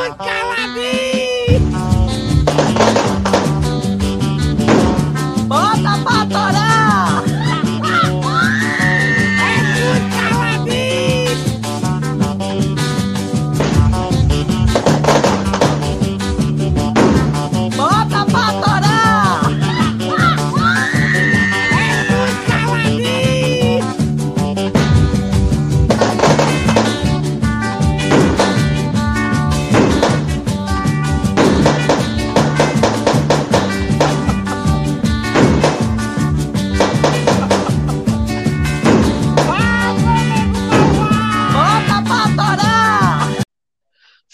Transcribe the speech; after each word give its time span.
É 0.00 0.08
tudo 0.14 0.59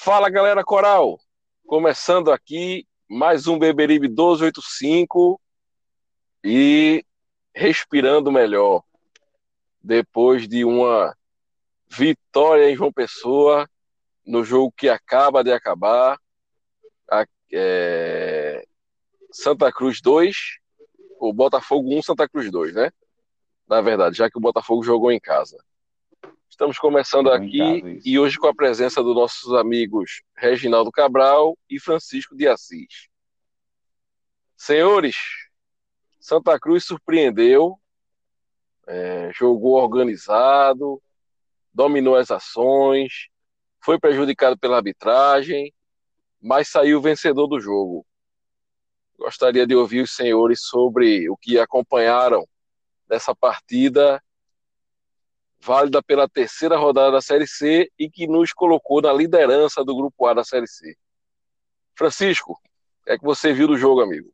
Fala 0.06 0.30
galera 0.30 0.62
coral, 0.62 1.18
começando 1.66 2.30
aqui 2.30 2.86
mais 3.10 3.48
um 3.48 3.58
Beberibe 3.58 4.06
1285 4.06 5.40
e 6.44 7.04
respirando 7.52 8.30
melhor 8.30 8.84
depois 9.82 10.46
de 10.46 10.64
uma 10.64 11.12
vitória 11.88 12.70
em 12.70 12.76
João 12.76 12.92
Pessoa 12.92 13.68
no 14.24 14.44
jogo 14.44 14.72
que 14.76 14.88
acaba 14.88 15.42
de 15.42 15.50
acabar, 15.50 16.16
a, 17.10 17.26
é, 17.52 18.64
Santa 19.32 19.72
Cruz 19.72 20.00
2, 20.00 20.36
o 21.18 21.32
Botafogo 21.32 21.92
1, 21.92 22.02
Santa 22.02 22.28
Cruz 22.28 22.48
2, 22.48 22.76
né? 22.76 22.92
Na 23.66 23.80
verdade, 23.80 24.18
já 24.18 24.30
que 24.30 24.38
o 24.38 24.40
Botafogo 24.40 24.84
jogou 24.84 25.10
em 25.10 25.18
casa. 25.18 25.58
Estamos 26.56 26.78
começando 26.78 27.30
aqui 27.30 28.00
e 28.02 28.18
hoje 28.18 28.38
com 28.38 28.46
a 28.46 28.54
presença 28.54 29.02
dos 29.02 29.14
nossos 29.14 29.52
amigos 29.52 30.22
Reginaldo 30.34 30.90
Cabral 30.90 31.54
e 31.68 31.78
Francisco 31.78 32.34
de 32.34 32.48
Assis. 32.48 33.10
Senhores, 34.56 35.16
Santa 36.18 36.58
Cruz 36.58 36.86
surpreendeu, 36.86 37.78
é, 38.86 39.30
jogou 39.34 39.74
organizado, 39.74 40.98
dominou 41.74 42.16
as 42.16 42.30
ações, 42.30 43.28
foi 43.78 44.00
prejudicado 44.00 44.58
pela 44.58 44.76
arbitragem, 44.76 45.74
mas 46.40 46.68
saiu 46.68 47.02
vencedor 47.02 47.48
do 47.48 47.60
jogo. 47.60 48.06
Gostaria 49.18 49.66
de 49.66 49.74
ouvir 49.76 50.00
os 50.00 50.16
senhores 50.16 50.62
sobre 50.62 51.28
o 51.28 51.36
que 51.36 51.58
acompanharam 51.58 52.48
dessa 53.06 53.34
partida 53.34 54.22
válida 55.60 56.02
pela 56.02 56.28
terceira 56.28 56.76
rodada 56.76 57.12
da 57.12 57.20
Série 57.20 57.46
C 57.46 57.90
e 57.98 58.10
que 58.10 58.26
nos 58.26 58.52
colocou 58.52 59.00
na 59.00 59.12
liderança 59.12 59.84
do 59.84 59.94
Grupo 59.94 60.26
A 60.26 60.34
da 60.34 60.44
Série 60.44 60.66
C. 60.66 60.96
Francisco, 61.94 62.60
é 63.06 63.16
que 63.16 63.24
você 63.24 63.52
viu 63.52 63.66
do 63.66 63.76
jogo, 63.76 64.00
amigo? 64.00 64.32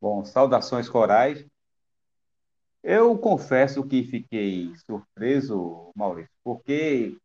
Bom, 0.00 0.24
saudações 0.24 0.88
corais. 0.88 1.44
Eu 2.82 3.18
confesso 3.18 3.82
que 3.82 4.04
fiquei 4.04 4.72
surpreso, 4.86 5.90
Maurício, 5.94 6.30
porque 6.44 7.16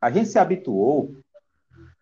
a 0.00 0.10
gente 0.10 0.28
se 0.28 0.38
habituou 0.38 1.16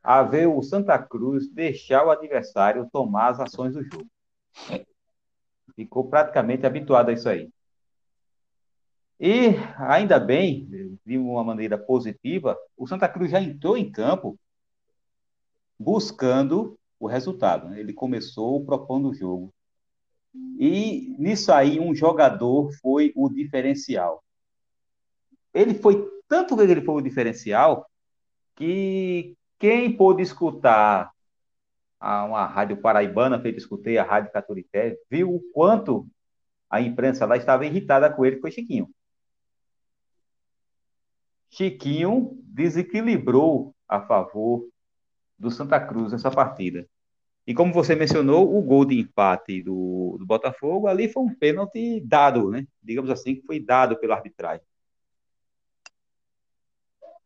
a 0.03 0.23
ver 0.23 0.47
o 0.47 0.63
Santa 0.63 0.99
Cruz 0.99 1.49
deixar 1.49 2.05
o 2.05 2.11
adversário 2.11 2.89
tomar 2.93 3.31
as 3.31 3.41
ações 3.41 3.73
do 3.73 3.83
jogo. 3.83 4.07
Ficou 5.75 6.09
praticamente 6.09 6.67
habituado 6.67 7.09
a 7.09 7.13
isso 7.13 7.29
aí. 7.29 7.51
E, 9.19 9.55
ainda 9.79 10.21
bem, 10.21 10.99
de 11.05 11.17
uma 11.17 11.43
maneira 11.43 11.79
positiva, 11.79 12.57
o 12.77 12.87
Santa 12.87 13.09
Cruz 13.09 13.31
já 13.31 13.41
entrou 13.41 13.77
em 13.77 13.91
campo 13.91 14.39
buscando 15.79 16.79
o 17.01 17.07
resultado. 17.07 17.69
Né? 17.69 17.81
Ele 17.81 17.93
começou 17.93 18.65
propondo 18.65 19.11
o 19.11 19.15
jogo. 19.15 19.53
E 20.59 21.15
nisso 21.19 21.51
aí, 21.51 21.81
um 21.81 21.95
jogador 21.95 22.71
foi 22.81 23.13
o 23.17 23.29
diferencial. 23.29 24.23
Ele 25.53 25.75
foi, 25.75 26.07
tanto 26.29 26.55
que 26.55 26.63
ele 26.63 26.83
foi 26.83 26.95
o 26.97 27.01
diferencial, 27.01 27.87
que 28.55 29.35
quem 29.59 29.97
pôde 29.97 30.23
escutar 30.23 31.11
a 31.99 32.25
uma 32.25 32.47
rádio 32.47 32.77
paraibana, 32.77 33.41
feita 33.41 33.59
escutei, 33.59 33.97
a 33.97 34.05
Rádio 34.05 34.33
Caturité, 34.33 34.99
viu 35.11 35.35
o 35.35 35.41
quanto 35.53 36.07
a 36.69 36.81
imprensa 36.81 37.25
lá 37.25 37.37
estava 37.37 37.65
irritada 37.65 38.13
com 38.13 38.25
ele, 38.25 38.41
foi 38.41 38.51
Chiquinho. 38.51 38.91
Chiquinho 41.51 42.39
desequilibrou 42.43 43.75
a 43.89 44.01
favor 44.01 44.69
do 45.39 45.51
Santa 45.51 45.79
Cruz 45.81 46.13
nessa 46.13 46.31
partida. 46.31 46.89
E 47.47 47.55
como 47.55 47.73
você 47.73 47.95
mencionou, 47.95 48.57
o 48.57 48.61
gol 48.61 48.85
de 48.85 48.99
empate 48.99 49.63
do, 49.63 50.17
do 50.19 50.27
Botafogo 50.27 50.89
ali 50.89 51.09
foi 51.09 51.23
um 51.23 51.35
pênalti 51.35 52.01
dado, 52.01 52.51
né? 52.51 52.67
Digamos 52.83 53.09
assim, 53.09 53.37
que 53.37 53.47
foi 53.47 53.61
dado 53.61 53.97
pela 53.99 54.17
arbitragem. 54.17 54.67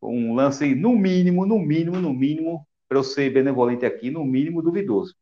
Um 0.03 0.35
lance, 0.35 0.75
no 0.75 0.95
mínimo, 0.97 1.47
no 1.47 1.59
mínimo, 1.59 1.97
no 1.99 2.13
mínimo, 2.13 2.67
para 2.89 2.99
eu 2.99 3.05
ser 3.05 3.31
benevolente 3.31 3.87
aqui, 3.87 4.11
no 4.11 4.25
mínimo 4.25 4.63
duvidoso. 4.63 5.15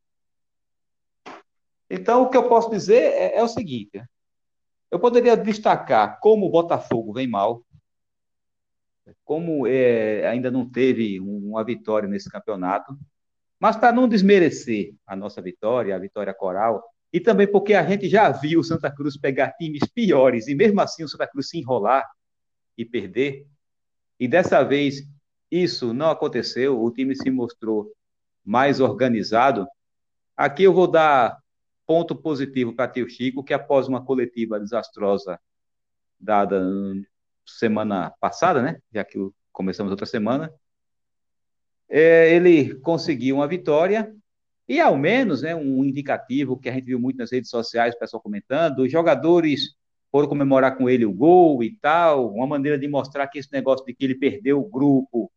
Então, 1.90 2.22
o 2.22 2.30
que 2.30 2.36
eu 2.36 2.48
posso 2.48 2.70
dizer 2.70 3.02
é, 3.02 3.36
é 3.36 3.42
o 3.42 3.48
seguinte: 3.48 3.98
né? 3.98 4.06
eu 4.90 4.98
poderia 4.98 5.36
destacar 5.36 6.18
como 6.20 6.46
o 6.46 6.50
Botafogo 6.50 7.12
vem 7.12 7.28
mal, 7.28 7.62
como 9.24 9.66
é, 9.66 10.26
ainda 10.26 10.50
não 10.50 10.68
teve 10.68 11.20
uma 11.20 11.64
vitória 11.64 12.08
nesse 12.08 12.30
campeonato, 12.30 12.96
mas 13.58 13.76
para 13.76 13.92
não 13.92 14.08
desmerecer 14.08 14.94
a 15.06 15.16
nossa 15.16 15.42
vitória, 15.42 15.94
a 15.94 15.98
vitória 15.98 16.32
coral, 16.32 16.82
e 17.12 17.18
também 17.18 17.46
porque 17.46 17.74
a 17.74 17.86
gente 17.86 18.08
já 18.08 18.30
viu 18.30 18.60
o 18.60 18.64
Santa 18.64 18.90
Cruz 18.90 19.16
pegar 19.16 19.52
times 19.52 19.82
piores 19.94 20.46
e 20.46 20.54
mesmo 20.54 20.80
assim 20.80 21.04
o 21.04 21.08
Santa 21.08 21.26
Cruz 21.26 21.48
se 21.48 21.58
enrolar 21.58 22.06
e 22.76 22.84
perder, 22.84 23.46
e 24.20 24.28
dessa 24.28 24.62
vez 24.62 25.02
isso 25.50 25.94
não 25.94 26.10
aconteceu, 26.10 26.80
o 26.80 26.90
time 26.90 27.14
se 27.16 27.30
mostrou 27.30 27.90
mais 28.44 28.80
organizado. 28.80 29.66
Aqui 30.36 30.64
eu 30.64 30.72
vou 30.72 30.86
dar 30.86 31.38
ponto 31.86 32.14
positivo 32.14 32.74
para 32.74 32.90
Tio 32.90 33.08
Chico, 33.08 33.42
que 33.42 33.54
após 33.54 33.88
uma 33.88 34.04
coletiva 34.04 34.60
desastrosa 34.60 35.40
dada 36.20 36.62
semana 37.48 38.12
passada, 38.20 38.62
né? 38.62 38.78
Já 38.92 39.04
que 39.04 39.18
começamos 39.52 39.90
outra 39.90 40.06
semana, 40.06 40.52
é, 41.88 42.34
ele 42.34 42.74
conseguiu 42.76 43.36
uma 43.36 43.48
vitória 43.48 44.14
e 44.68 44.78
ao 44.80 44.96
menos, 44.98 45.40
né, 45.40 45.56
um 45.56 45.82
indicativo 45.82 46.58
que 46.58 46.68
a 46.68 46.72
gente 46.72 46.84
viu 46.84 47.00
muito 47.00 47.16
nas 47.16 47.32
redes 47.32 47.48
sociais, 47.48 47.94
o 47.94 47.98
pessoal 47.98 48.22
comentando, 48.22 48.80
os 48.80 48.92
jogadores 48.92 49.74
foram 50.12 50.28
comemorar 50.28 50.76
com 50.76 50.90
ele 50.90 51.06
o 51.06 51.12
gol 51.12 51.62
e 51.62 51.74
tal, 51.76 52.32
uma 52.34 52.46
maneira 52.46 52.78
de 52.78 52.86
mostrar 52.86 53.26
que 53.28 53.38
esse 53.38 53.50
negócio 53.50 53.84
de 53.86 53.94
que 53.94 54.04
ele 54.04 54.14
perdeu 54.14 54.60
o 54.60 54.68
grupo, 54.68 55.32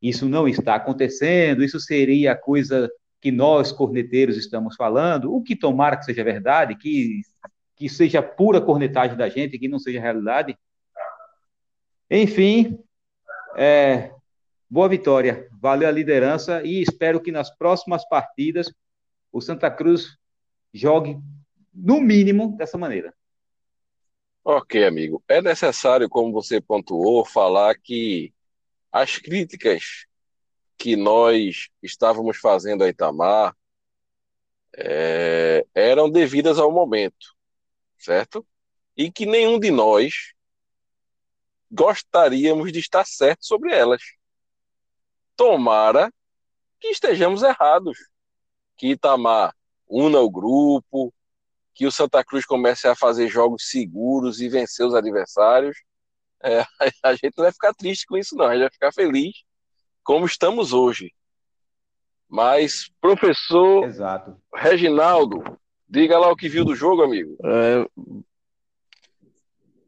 isso 0.00 0.28
não 0.28 0.46
está 0.46 0.76
acontecendo, 0.76 1.62
isso 1.64 1.80
seria 1.80 2.32
a 2.32 2.36
coisa 2.36 2.88
que 3.20 3.32
nós, 3.32 3.72
corneteiros, 3.72 4.36
estamos 4.36 4.76
falando, 4.76 5.34
o 5.34 5.42
que 5.42 5.56
tomara 5.56 5.96
que 5.96 6.04
seja 6.04 6.24
verdade, 6.24 6.76
que, 6.76 7.20
que 7.76 7.88
seja 7.88 8.22
pura 8.22 8.60
cornetagem 8.60 9.16
da 9.16 9.28
gente, 9.28 9.58
que 9.58 9.68
não 9.68 9.78
seja 9.78 10.00
realidade, 10.00 10.56
enfim, 12.14 12.78
é, 13.56 14.12
boa 14.68 14.86
vitória. 14.86 15.48
Valeu 15.52 15.88
a 15.88 15.92
liderança 15.92 16.62
e 16.62 16.82
espero 16.82 17.18
que 17.22 17.32
nas 17.32 17.50
próximas 17.56 18.06
partidas 18.06 18.70
o 19.32 19.40
Santa 19.40 19.70
Cruz 19.70 20.18
jogue 20.74 21.16
no 21.72 22.02
mínimo 22.02 22.54
dessa 22.54 22.76
maneira. 22.76 23.14
Ok, 24.44 24.84
amigo. 24.84 25.24
É 25.26 25.40
necessário, 25.40 26.06
como 26.06 26.32
você 26.32 26.60
pontuou, 26.60 27.24
falar 27.24 27.76
que 27.76 28.34
as 28.90 29.16
críticas 29.16 30.04
que 30.76 30.96
nós 30.96 31.70
estávamos 31.82 32.36
fazendo 32.36 32.84
a 32.84 32.88
Itamar 32.88 33.56
é, 34.76 35.64
eram 35.74 36.10
devidas 36.10 36.58
ao 36.58 36.70
momento, 36.70 37.34
certo? 37.96 38.46
E 38.94 39.10
que 39.10 39.24
nenhum 39.24 39.58
de 39.58 39.70
nós 39.70 40.31
gostaríamos 41.72 42.70
de 42.70 42.78
estar 42.78 43.06
certo 43.06 43.46
sobre 43.46 43.74
elas. 43.74 44.02
Tomara 45.34 46.12
que 46.78 46.88
estejamos 46.88 47.42
errados, 47.42 47.96
que 48.76 48.88
Itamar 48.88 49.54
una 49.88 50.20
o 50.20 50.30
grupo, 50.30 51.12
que 51.74 51.86
o 51.86 51.92
Santa 51.92 52.22
Cruz 52.24 52.44
comece 52.44 52.86
a 52.86 52.94
fazer 52.94 53.28
jogos 53.28 53.68
seguros 53.68 54.40
e 54.40 54.48
vencer 54.48 54.86
os 54.86 54.94
adversários. 54.94 55.76
É, 56.42 56.64
a 57.02 57.12
gente 57.14 57.32
não 57.36 57.44
vai 57.44 57.52
ficar 57.52 57.72
triste 57.74 58.06
com 58.06 58.16
isso, 58.16 58.36
não, 58.36 58.46
a 58.46 58.52
gente 58.52 58.62
vai 58.62 58.70
ficar 58.70 58.92
feliz 58.92 59.32
como 60.02 60.26
estamos 60.26 60.72
hoje. 60.72 61.12
Mas, 62.28 62.90
professor 63.00 63.84
Exato. 63.84 64.40
Reginaldo, 64.54 65.42
diga 65.86 66.18
lá 66.18 66.30
o 66.30 66.36
que 66.36 66.48
viu 66.48 66.64
do 66.64 66.74
jogo, 66.74 67.02
amigo. 67.02 67.36
É, 67.44 67.86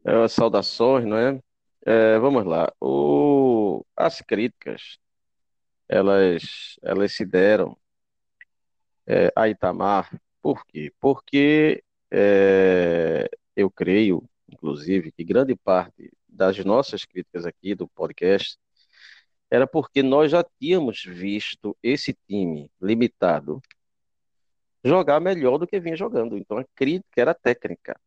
é, 0.04 0.28
saudações, 0.28 1.06
não 1.06 1.16
é? 1.16 1.40
É? 1.84 2.18
Vamos 2.18 2.44
lá. 2.44 2.72
O, 2.80 3.84
as 3.96 4.20
críticas, 4.20 4.98
elas, 5.88 6.76
elas 6.82 7.12
se 7.12 7.24
deram 7.24 7.76
é, 9.06 9.32
a 9.36 9.48
Itamar. 9.48 10.10
Por 10.42 10.64
quê? 10.66 10.92
Porque 11.00 11.82
é, 12.10 13.28
eu 13.56 13.70
creio, 13.70 14.28
inclusive, 14.48 15.12
que 15.12 15.24
grande 15.24 15.56
parte 15.56 16.10
das 16.28 16.58
nossas 16.64 17.04
críticas 17.04 17.46
aqui 17.46 17.74
do 17.74 17.88
podcast 17.88 18.58
era 19.50 19.66
porque 19.66 20.02
nós 20.02 20.30
já 20.32 20.44
tínhamos 20.60 21.02
visto 21.04 21.76
esse 21.82 22.14
time 22.26 22.70
limitado 22.80 23.62
jogar 24.84 25.20
melhor 25.20 25.58
do 25.58 25.66
que 25.66 25.80
vinha 25.80 25.96
jogando. 25.96 26.36
Então 26.36 26.58
a 26.58 26.64
crítica 26.74 27.20
era 27.20 27.34
técnica. 27.34 27.98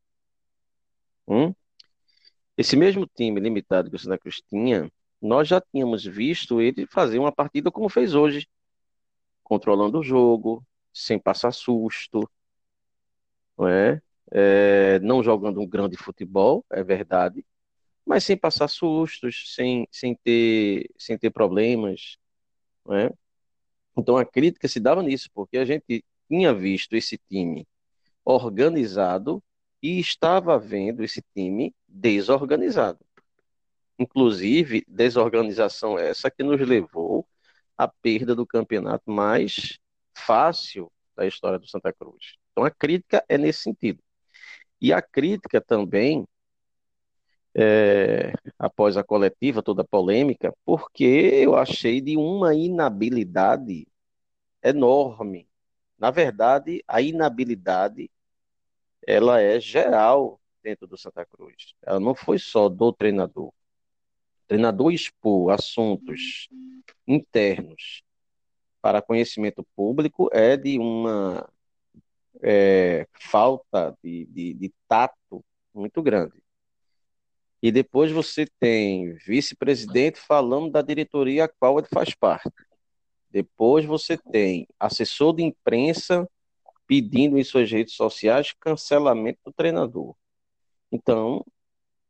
Hum? 1.27 1.53
Esse 2.57 2.75
mesmo 2.75 3.05
time 3.05 3.39
limitado 3.39 3.89
que 3.89 3.95
o 3.95 3.99
Santa 3.99 4.17
Cruz 4.17 4.41
tinha, 4.49 4.91
nós 5.21 5.47
já 5.47 5.61
tínhamos 5.61 6.03
visto 6.03 6.59
ele 6.59 6.87
fazer 6.87 7.19
uma 7.19 7.31
partida 7.31 7.71
como 7.71 7.87
fez 7.87 8.15
hoje, 8.15 8.47
controlando 9.43 9.99
o 9.99 10.03
jogo, 10.03 10.65
sem 10.93 11.19
passar 11.19 11.51
susto, 11.51 12.27
não 13.57 13.67
é? 13.67 14.01
É, 14.31 14.99
não 14.99 15.23
jogando 15.23 15.61
um 15.61 15.67
grande 15.67 15.95
futebol, 15.95 16.65
é 16.71 16.83
verdade, 16.83 17.45
mas 18.05 18.23
sem 18.23 18.35
passar 18.35 18.67
sustos, 18.67 19.53
sem, 19.55 19.87
sem, 19.91 20.15
ter, 20.15 20.89
sem 20.97 21.17
ter 21.17 21.29
problemas. 21.29 22.17
Né? 22.85 23.09
Então 23.97 24.17
a 24.17 24.25
crítica 24.25 24.67
se 24.67 24.79
dava 24.79 25.03
nisso, 25.03 25.29
porque 25.33 25.57
a 25.57 25.65
gente 25.65 26.03
tinha 26.27 26.53
visto 26.53 26.95
esse 26.95 27.17
time 27.29 27.67
organizado 28.25 29.43
e 29.81 29.99
estava 29.99 30.57
vendo 30.57 31.03
esse 31.03 31.21
time 31.33 31.73
desorganizado. 31.87 32.99
Inclusive, 33.99 34.83
desorganização 34.87 35.97
essa 35.97 36.29
que 36.29 36.43
nos 36.43 36.59
levou 36.61 37.27
à 37.77 37.87
perda 37.87 38.35
do 38.35 38.45
campeonato 38.45 39.09
mais 39.09 39.79
fácil 40.15 40.91
da 41.15 41.25
história 41.25 41.59
do 41.59 41.67
Santa 41.67 41.91
Cruz. 41.93 42.35
Então 42.51 42.63
a 42.63 42.71
crítica 42.71 43.23
é 43.27 43.37
nesse 43.37 43.61
sentido. 43.61 44.01
E 44.79 44.93
a 44.93 45.01
crítica 45.01 45.59
também 45.59 46.27
é, 47.55 48.33
após 48.59 48.97
a 48.97 49.03
coletiva, 49.03 49.63
toda 49.63 49.83
polêmica, 49.83 50.53
porque 50.63 51.03
eu 51.03 51.55
achei 51.55 51.99
de 51.99 52.15
uma 52.15 52.53
inabilidade 52.53 53.87
enorme. 54.63 55.49
Na 55.97 56.11
verdade, 56.11 56.83
a 56.87 57.01
inabilidade 57.01 58.11
ela 59.07 59.41
é 59.41 59.57
geral 59.57 60.39
dentro 60.61 60.85
do 60.85 60.97
Santa 60.97 61.25
Cruz. 61.25 61.73
Ela 61.81 61.99
não 61.99 62.13
foi 62.13 62.37
só 62.37 62.67
do 62.67 62.91
treinador. 62.91 63.47
O 63.47 63.53
treinador 64.47 64.91
expor 64.91 65.53
assuntos 65.53 66.49
internos 67.07 68.03
para 68.81 69.01
conhecimento 69.01 69.65
público 69.75 70.29
é 70.33 70.57
de 70.57 70.77
uma 70.77 71.49
é, 72.43 73.07
falta 73.13 73.97
de, 74.03 74.25
de, 74.25 74.53
de 74.53 74.73
tato 74.89 75.43
muito 75.73 76.01
grande. 76.03 76.43
E 77.63 77.71
depois 77.71 78.11
você 78.11 78.45
tem 78.59 79.13
vice-presidente 79.25 80.19
falando 80.19 80.69
da 80.69 80.81
diretoria 80.81 81.45
a 81.45 81.47
qual 81.47 81.79
ele 81.79 81.87
faz 81.87 82.13
parte. 82.13 82.51
Depois 83.31 83.85
você 83.85 84.17
tem 84.17 84.67
assessor 84.79 85.33
de 85.33 85.43
imprensa 85.43 86.29
pedindo 86.87 87.37
em 87.37 87.43
suas 87.43 87.69
redes 87.69 87.93
sociais 87.93 88.53
cancelamento 88.59 89.39
do 89.45 89.53
treinador. 89.53 90.15
Então, 90.91 91.45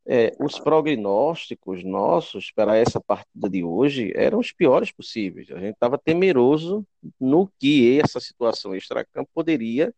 é, 0.06 0.32
os 0.40 0.58
prognósticos 0.58 1.84
nossos 1.84 2.50
para 2.50 2.76
essa 2.76 2.98
partida 2.98 3.50
de 3.50 3.62
hoje 3.62 4.12
eram 4.14 4.38
os 4.38 4.52
piores 4.52 4.90
possíveis. 4.90 5.50
A 5.50 5.58
gente 5.58 5.74
estava 5.74 5.98
temeroso 5.98 6.86
no 7.20 7.50
que 7.58 8.00
essa 8.00 8.18
situação 8.18 8.74
extra-campo 8.74 9.28
poderia 9.34 9.94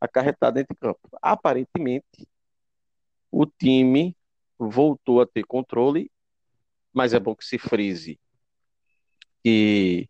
acarretar 0.00 0.52
dentro 0.52 0.74
de 0.74 0.80
campo. 0.80 1.00
Aparentemente, 1.20 2.26
o 3.30 3.44
time 3.44 4.16
voltou 4.58 5.20
a 5.20 5.26
ter 5.26 5.44
controle, 5.44 6.10
mas 6.92 7.12
é 7.12 7.20
bom 7.20 7.34
que 7.34 7.44
se 7.44 7.58
frise 7.58 8.18
que 9.42 10.08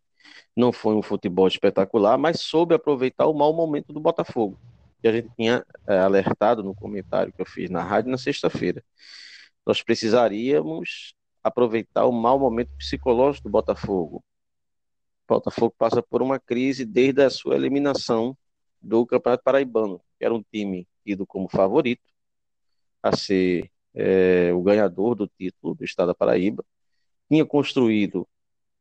não 0.55 0.71
foi 0.71 0.95
um 0.95 1.01
futebol 1.01 1.47
espetacular, 1.47 2.17
mas 2.17 2.41
soube 2.41 2.75
aproveitar 2.75 3.25
o 3.27 3.33
mau 3.33 3.53
momento 3.53 3.93
do 3.93 3.99
Botafogo, 3.99 4.59
que 5.01 5.07
a 5.07 5.11
gente 5.11 5.29
tinha 5.35 5.65
é, 5.87 5.99
alertado 5.99 6.63
no 6.63 6.75
comentário 6.75 7.31
que 7.33 7.41
eu 7.41 7.45
fiz 7.45 7.69
na 7.69 7.83
rádio 7.83 8.11
na 8.11 8.17
sexta-feira. 8.17 8.83
Nós 9.65 9.81
precisaríamos 9.81 11.13
aproveitar 11.43 12.05
o 12.05 12.11
mau 12.11 12.39
momento 12.39 12.71
psicológico 12.77 13.47
do 13.47 13.51
Botafogo. 13.51 14.23
O 15.27 15.33
Botafogo 15.33 15.73
passa 15.77 16.01
por 16.01 16.21
uma 16.21 16.39
crise 16.39 16.85
desde 16.85 17.23
a 17.23 17.29
sua 17.29 17.55
eliminação 17.55 18.37
do 18.81 19.05
Campeonato 19.05 19.43
Paraibano, 19.43 20.01
que 20.17 20.25
era 20.25 20.33
um 20.33 20.43
time 20.51 20.87
tido 21.05 21.25
como 21.25 21.47
favorito 21.49 22.03
a 23.01 23.15
ser 23.15 23.71
é, 23.93 24.51
o 24.53 24.61
ganhador 24.61 25.15
do 25.15 25.27
título 25.27 25.75
do 25.75 25.83
Estado 25.83 26.07
da 26.07 26.15
Paraíba, 26.15 26.63
tinha 27.29 27.45
construído 27.45 28.27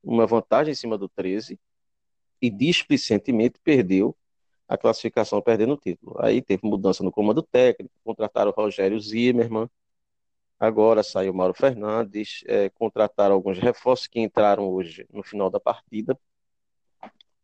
uma 0.02 0.26
vantagem 0.26 0.72
em 0.72 0.74
cima 0.74 0.96
do 0.96 1.08
13 1.08 1.58
e 2.40 2.50
displicentemente 2.50 3.60
perdeu 3.62 4.16
a 4.68 4.78
classificação 4.78 5.42
perdendo 5.42 5.74
o 5.74 5.76
título. 5.76 6.16
Aí 6.18 6.40
teve 6.40 6.66
mudança 6.66 7.02
no 7.02 7.10
comando 7.10 7.42
técnico, 7.42 7.92
contrataram 8.04 8.50
o 8.50 8.54
Rogério 8.54 8.98
Zimmermann, 9.00 9.68
agora 10.58 11.02
saiu 11.02 11.32
o 11.32 11.34
Mauro 11.34 11.54
Fernandes, 11.54 12.44
é, 12.46 12.70
contrataram 12.70 13.34
alguns 13.34 13.58
reforços 13.58 14.06
que 14.06 14.20
entraram 14.20 14.68
hoje 14.68 15.06
no 15.12 15.22
final 15.22 15.50
da 15.50 15.58
partida, 15.58 16.16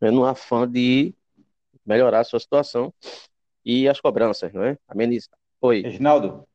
né, 0.00 0.10
no 0.10 0.24
afã 0.24 0.68
de 0.68 1.14
melhorar 1.84 2.20
a 2.20 2.24
sua 2.24 2.38
situação 2.38 2.92
e 3.64 3.88
as 3.88 4.00
cobranças, 4.00 4.52
não 4.52 4.62
é? 4.62 4.78
Amenizar. 4.86 5.36
Oi. 5.60 5.82
Reginaldo, 5.82 6.46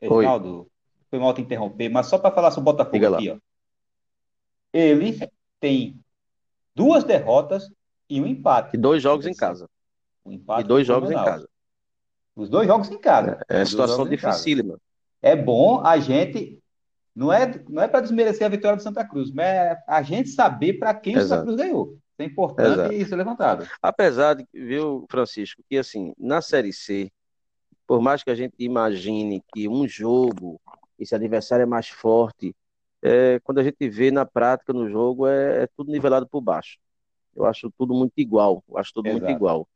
Reginaldo, 0.00 0.70
foi 1.10 1.18
mal 1.18 1.34
te 1.34 1.42
interromper, 1.42 1.88
mas 1.88 2.06
só 2.06 2.18
para 2.18 2.34
falar 2.34 2.50
sobre 2.50 2.70
o 2.70 2.72
Botafogo 2.72 3.14
aqui, 3.14 3.30
ó. 3.30 3.38
Ele 4.72 5.18
tem 5.58 6.00
duas 6.74 7.04
derrotas 7.04 7.70
e 8.08 8.20
um 8.20 8.26
empate. 8.26 8.76
E 8.76 8.78
dois 8.78 9.02
jogos 9.02 9.26
em 9.26 9.34
casa. 9.34 9.68
Um 10.24 10.32
empate 10.32 10.62
e 10.62 10.64
dois 10.64 10.86
jogos 10.86 11.10
em 11.10 11.14
casa. 11.14 11.48
Os 12.34 12.48
dois 12.48 12.66
jogos 12.66 12.90
em 12.90 12.98
casa. 12.98 13.40
É, 13.48 13.60
é 13.60 13.64
situação 13.64 14.08
dificílima. 14.08 14.78
É 15.20 15.36
bom 15.36 15.84
a 15.84 15.98
gente. 15.98 16.58
Não 17.14 17.32
é, 17.32 17.62
não 17.68 17.82
é 17.82 17.88
para 17.88 18.00
desmerecer 18.00 18.46
a 18.46 18.50
vitória 18.50 18.76
do 18.76 18.82
Santa 18.82 19.04
Cruz, 19.04 19.30
mas 19.30 19.46
é 19.46 19.82
a 19.86 20.00
gente 20.02 20.30
saber 20.30 20.74
para 20.74 20.94
quem 20.94 21.14
Exato. 21.14 21.26
o 21.26 21.28
Santa 21.28 21.42
Cruz 21.42 21.56
ganhou. 21.56 21.92
Isso 21.92 22.22
é 22.22 22.24
importante 22.24 22.72
Exato. 22.72 22.92
isso 22.92 23.16
levantado. 23.16 23.68
Apesar 23.82 24.34
de, 24.34 24.46
viu, 24.52 25.06
Francisco, 25.10 25.62
que 25.68 25.76
assim, 25.76 26.14
na 26.18 26.40
Série 26.40 26.72
C, 26.72 27.10
por 27.86 28.00
mais 28.00 28.22
que 28.22 28.30
a 28.30 28.34
gente 28.34 28.54
imagine 28.58 29.42
que 29.52 29.68
um 29.68 29.86
jogo, 29.86 30.60
esse 30.98 31.14
adversário 31.14 31.64
é 31.64 31.66
mais 31.66 31.88
forte, 31.88 32.54
é, 33.02 33.40
quando 33.40 33.58
a 33.58 33.64
gente 33.64 33.88
vê 33.88 34.10
na 34.10 34.26
prática 34.26 34.72
no 34.72 34.88
jogo, 34.88 35.26
é, 35.26 35.64
é, 35.64 35.66
tudo 35.76 35.90
nivelado 35.90 36.28
por 36.28 36.40
baixo. 36.40 36.78
Eu 37.34 37.46
acho 37.46 37.70
tudo 37.78 37.94
muito 37.94 38.12
igual, 38.16 38.62
eu 38.68 38.78
acho 38.78 38.92
tudo 38.92 39.06
Exato. 39.06 39.24
muito 39.24 39.36
igual. 39.36 39.68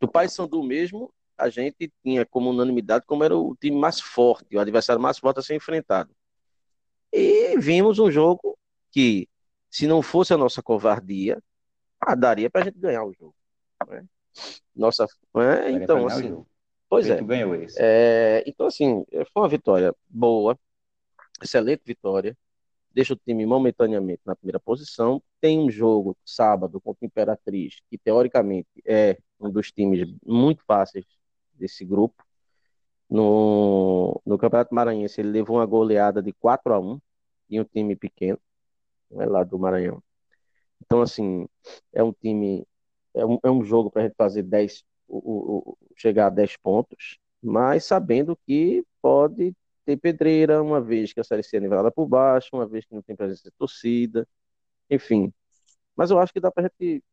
Do 0.00 0.08
Paysandu 0.08 0.62
mesmo, 0.62 1.12
a 1.36 1.48
gente 1.48 1.92
tinha 2.02 2.24
como 2.24 2.50
unanimidade 2.50 3.04
como 3.06 3.24
era 3.24 3.36
o 3.36 3.56
time 3.56 3.76
mais 3.76 4.00
forte, 4.00 4.56
o 4.56 4.60
adversário 4.60 5.02
mais 5.02 5.18
forte 5.18 5.40
a 5.40 5.42
ser 5.42 5.54
enfrentado. 5.54 6.10
E 7.12 7.58
vimos 7.58 7.98
um 7.98 8.10
jogo 8.10 8.56
que, 8.90 9.28
se 9.70 9.86
não 9.86 10.02
fosse 10.02 10.32
a 10.32 10.36
nossa 10.36 10.62
covardia, 10.62 11.42
ah, 12.00 12.14
daria 12.14 12.48
para 12.48 12.62
a 12.62 12.64
gente 12.64 12.78
ganhar 12.78 13.04
o 13.04 13.12
jogo. 13.12 13.34
Né? 13.88 14.04
Nossa, 14.74 15.06
é, 15.36 15.70
então, 15.72 16.06
assim, 16.06 16.44
Pois 16.88 17.08
é. 17.08 17.16
Tu 17.16 17.24
ganhou 17.24 17.54
esse. 17.54 17.76
É, 17.80 18.44
então, 18.46 18.66
assim, 18.66 19.04
foi 19.10 19.42
uma 19.42 19.48
vitória 19.48 19.94
boa, 20.08 20.58
excelente 21.42 21.82
vitória. 21.84 22.36
Deixa 22.96 23.12
o 23.12 23.16
time 23.16 23.44
momentaneamente 23.44 24.22
na 24.24 24.34
primeira 24.34 24.58
posição. 24.58 25.22
Tem 25.38 25.58
um 25.58 25.70
jogo 25.70 26.16
sábado 26.24 26.80
contra 26.80 27.04
o 27.04 27.06
Imperatriz, 27.06 27.78
que 27.90 27.98
teoricamente 27.98 28.70
é 28.86 29.18
um 29.38 29.50
dos 29.50 29.70
times 29.70 30.08
muito 30.24 30.64
fáceis 30.64 31.04
desse 31.52 31.84
grupo. 31.84 32.24
No, 33.10 34.18
no 34.24 34.38
Campeonato 34.38 34.74
Maranhense, 34.74 35.20
ele 35.20 35.28
levou 35.28 35.58
uma 35.58 35.66
goleada 35.66 36.22
de 36.22 36.32
4 36.32 36.72
a 36.72 36.80
1 36.80 36.98
em 37.50 37.60
um 37.60 37.64
time 37.64 37.94
pequeno, 37.94 38.38
é 39.12 39.26
lá 39.26 39.44
do 39.44 39.58
Maranhão. 39.58 40.02
Então, 40.82 41.02
assim, 41.02 41.46
é 41.92 42.02
um 42.02 42.14
time, 42.14 42.66
é 43.12 43.26
um, 43.26 43.38
é 43.42 43.50
um 43.50 43.62
jogo 43.62 43.90
para 43.90 44.04
a 44.04 44.04
gente 44.06 44.16
fazer 44.16 44.42
10, 44.42 44.82
o, 45.06 45.18
o, 45.18 45.78
chegar 45.94 46.28
a 46.28 46.30
10 46.30 46.56
pontos, 46.56 47.18
mas 47.42 47.84
sabendo 47.84 48.34
que 48.46 48.82
pode 49.02 49.54
ter 49.86 49.96
pedreira, 49.96 50.62
uma 50.62 50.80
vez 50.80 51.12
que 51.12 51.20
a 51.20 51.24
Série 51.24 51.42
C 51.44 51.58
é 51.58 51.60
nivelada 51.60 51.92
por 51.92 52.06
baixo, 52.08 52.50
uma 52.52 52.66
vez 52.66 52.84
que 52.84 52.94
não 52.94 53.02
tem 53.02 53.16
presença 53.16 53.44
de 53.44 53.52
torcida, 53.52 54.28
enfim. 54.90 55.32
Mas 55.96 56.10
eu 56.10 56.18
acho 56.18 56.32
que 56.32 56.40
dá 56.40 56.50
para 56.50 56.66
a 56.66 56.68
gente 56.68 57.04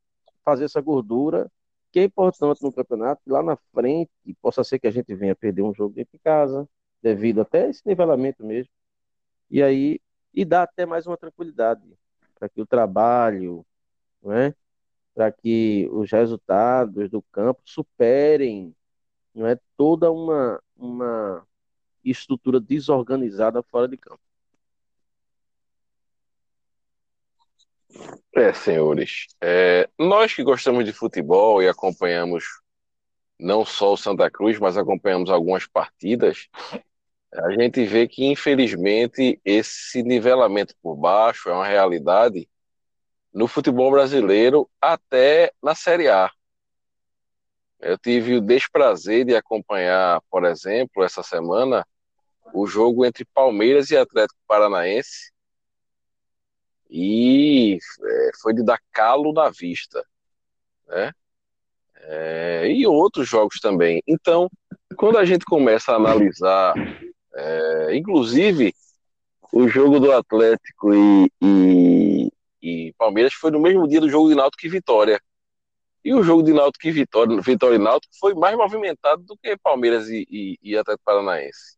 fazer 0.43 0.65
essa 0.65 0.81
gordura, 0.81 1.51
que 1.91 1.99
é 1.99 2.03
importante 2.03 2.63
no 2.63 2.73
campeonato, 2.73 3.21
lá 3.27 3.43
na 3.43 3.55
frente 3.73 4.11
possa 4.41 4.63
ser 4.63 4.79
que 4.79 4.87
a 4.87 4.91
gente 4.91 5.13
venha 5.15 5.35
perder 5.35 5.61
um 5.61 5.73
jogo 5.73 5.95
dentro 5.95 6.13
de 6.13 6.19
casa, 6.19 6.67
devido 7.01 7.41
até 7.41 7.69
esse 7.69 7.81
nivelamento 7.85 8.43
mesmo. 8.45 8.71
E 9.49 9.61
aí, 9.63 9.99
e 10.33 10.45
dá 10.45 10.63
até 10.63 10.85
mais 10.85 11.07
uma 11.07 11.17
tranquilidade 11.17 11.83
para 12.35 12.49
que 12.49 12.61
o 12.61 12.65
trabalho, 12.65 13.65
né, 14.23 14.55
para 15.13 15.31
que 15.31 15.87
os 15.91 16.11
resultados 16.11 17.09
do 17.09 17.21
campo 17.31 17.61
superem 17.65 18.75
não 19.33 19.47
é 19.47 19.59
toda 19.77 20.11
uma, 20.11 20.61
uma 20.75 21.45
estrutura 22.03 22.59
desorganizada 22.59 23.63
fora 23.63 23.87
de 23.87 23.97
campo. 23.97 24.19
É, 28.35 28.51
senhores, 28.51 29.27
é, 29.41 29.87
nós 29.97 30.33
que 30.33 30.43
gostamos 30.43 30.83
de 30.85 30.91
futebol 30.91 31.61
e 31.61 31.69
acompanhamos 31.69 32.43
não 33.39 33.65
só 33.65 33.93
o 33.93 33.97
Santa 33.97 34.29
Cruz, 34.31 34.57
mas 34.57 34.77
acompanhamos 34.77 35.29
algumas 35.29 35.67
partidas, 35.67 36.47
a 37.31 37.51
gente 37.51 37.83
vê 37.85 38.07
que, 38.07 38.25
infelizmente, 38.25 39.39
esse 39.43 40.03
nivelamento 40.03 40.75
por 40.81 40.95
baixo 40.95 41.49
é 41.49 41.53
uma 41.53 41.67
realidade 41.67 42.47
no 43.33 43.47
futebol 43.47 43.91
brasileiro 43.91 44.69
até 44.79 45.51
na 45.61 45.73
Série 45.73 46.07
A. 46.09 46.31
Eu 47.79 47.97
tive 47.97 48.35
o 48.35 48.41
desprazer 48.41 49.25
de 49.25 49.35
acompanhar, 49.35 50.21
por 50.29 50.45
exemplo, 50.45 51.03
essa 51.03 51.21
semana, 51.21 51.85
o 52.53 52.67
jogo 52.67 53.03
entre 53.03 53.25
Palmeiras 53.25 53.89
e 53.89 53.97
Atlético 53.97 54.39
Paranaense 54.47 55.33
e 56.89 57.79
é, 58.03 58.31
foi 58.39 58.53
de 58.53 58.63
dar 58.63 58.79
calo 58.91 59.33
na 59.33 59.49
vista, 59.49 60.05
né? 60.87 61.11
É, 61.95 62.67
e 62.69 62.85
outros 62.85 63.27
jogos 63.27 63.59
também. 63.59 64.03
Então, 64.05 64.47
quando 64.95 65.17
a 65.17 65.25
gente 65.25 65.45
começa 65.45 65.91
a 65.91 65.95
analisar, 65.95 66.75
é, 67.33 67.95
inclusive 67.95 68.73
o 69.51 69.67
jogo 69.67 69.99
do 69.99 70.11
Atlético 70.11 70.93
e, 70.93 71.31
e, 71.41 72.31
e, 72.61 72.93
Palmeiras 72.97 73.33
foi 73.33 73.49
no 73.49 73.59
mesmo 73.59 73.87
dia 73.87 74.01
do 74.01 74.09
jogo 74.09 74.29
de 74.29 74.35
Náutico 74.35 74.65
e 74.65 74.69
Vitória. 74.69 75.19
E 76.05 76.13
o 76.13 76.21
jogo 76.21 76.43
de 76.43 76.53
Náutico 76.53 76.87
e 76.87 76.91
Vitória, 76.91 77.41
Vitória 77.41 77.75
e 77.75 77.79
Náutico 77.79 78.13
foi 78.19 78.35
mais 78.35 78.55
movimentado 78.55 79.23
do 79.23 79.37
que 79.37 79.57
Palmeiras 79.57 80.09
e, 80.09 80.27
e, 80.29 80.59
e 80.61 80.77
Atlético 80.77 81.05
Paranaense. 81.05 81.77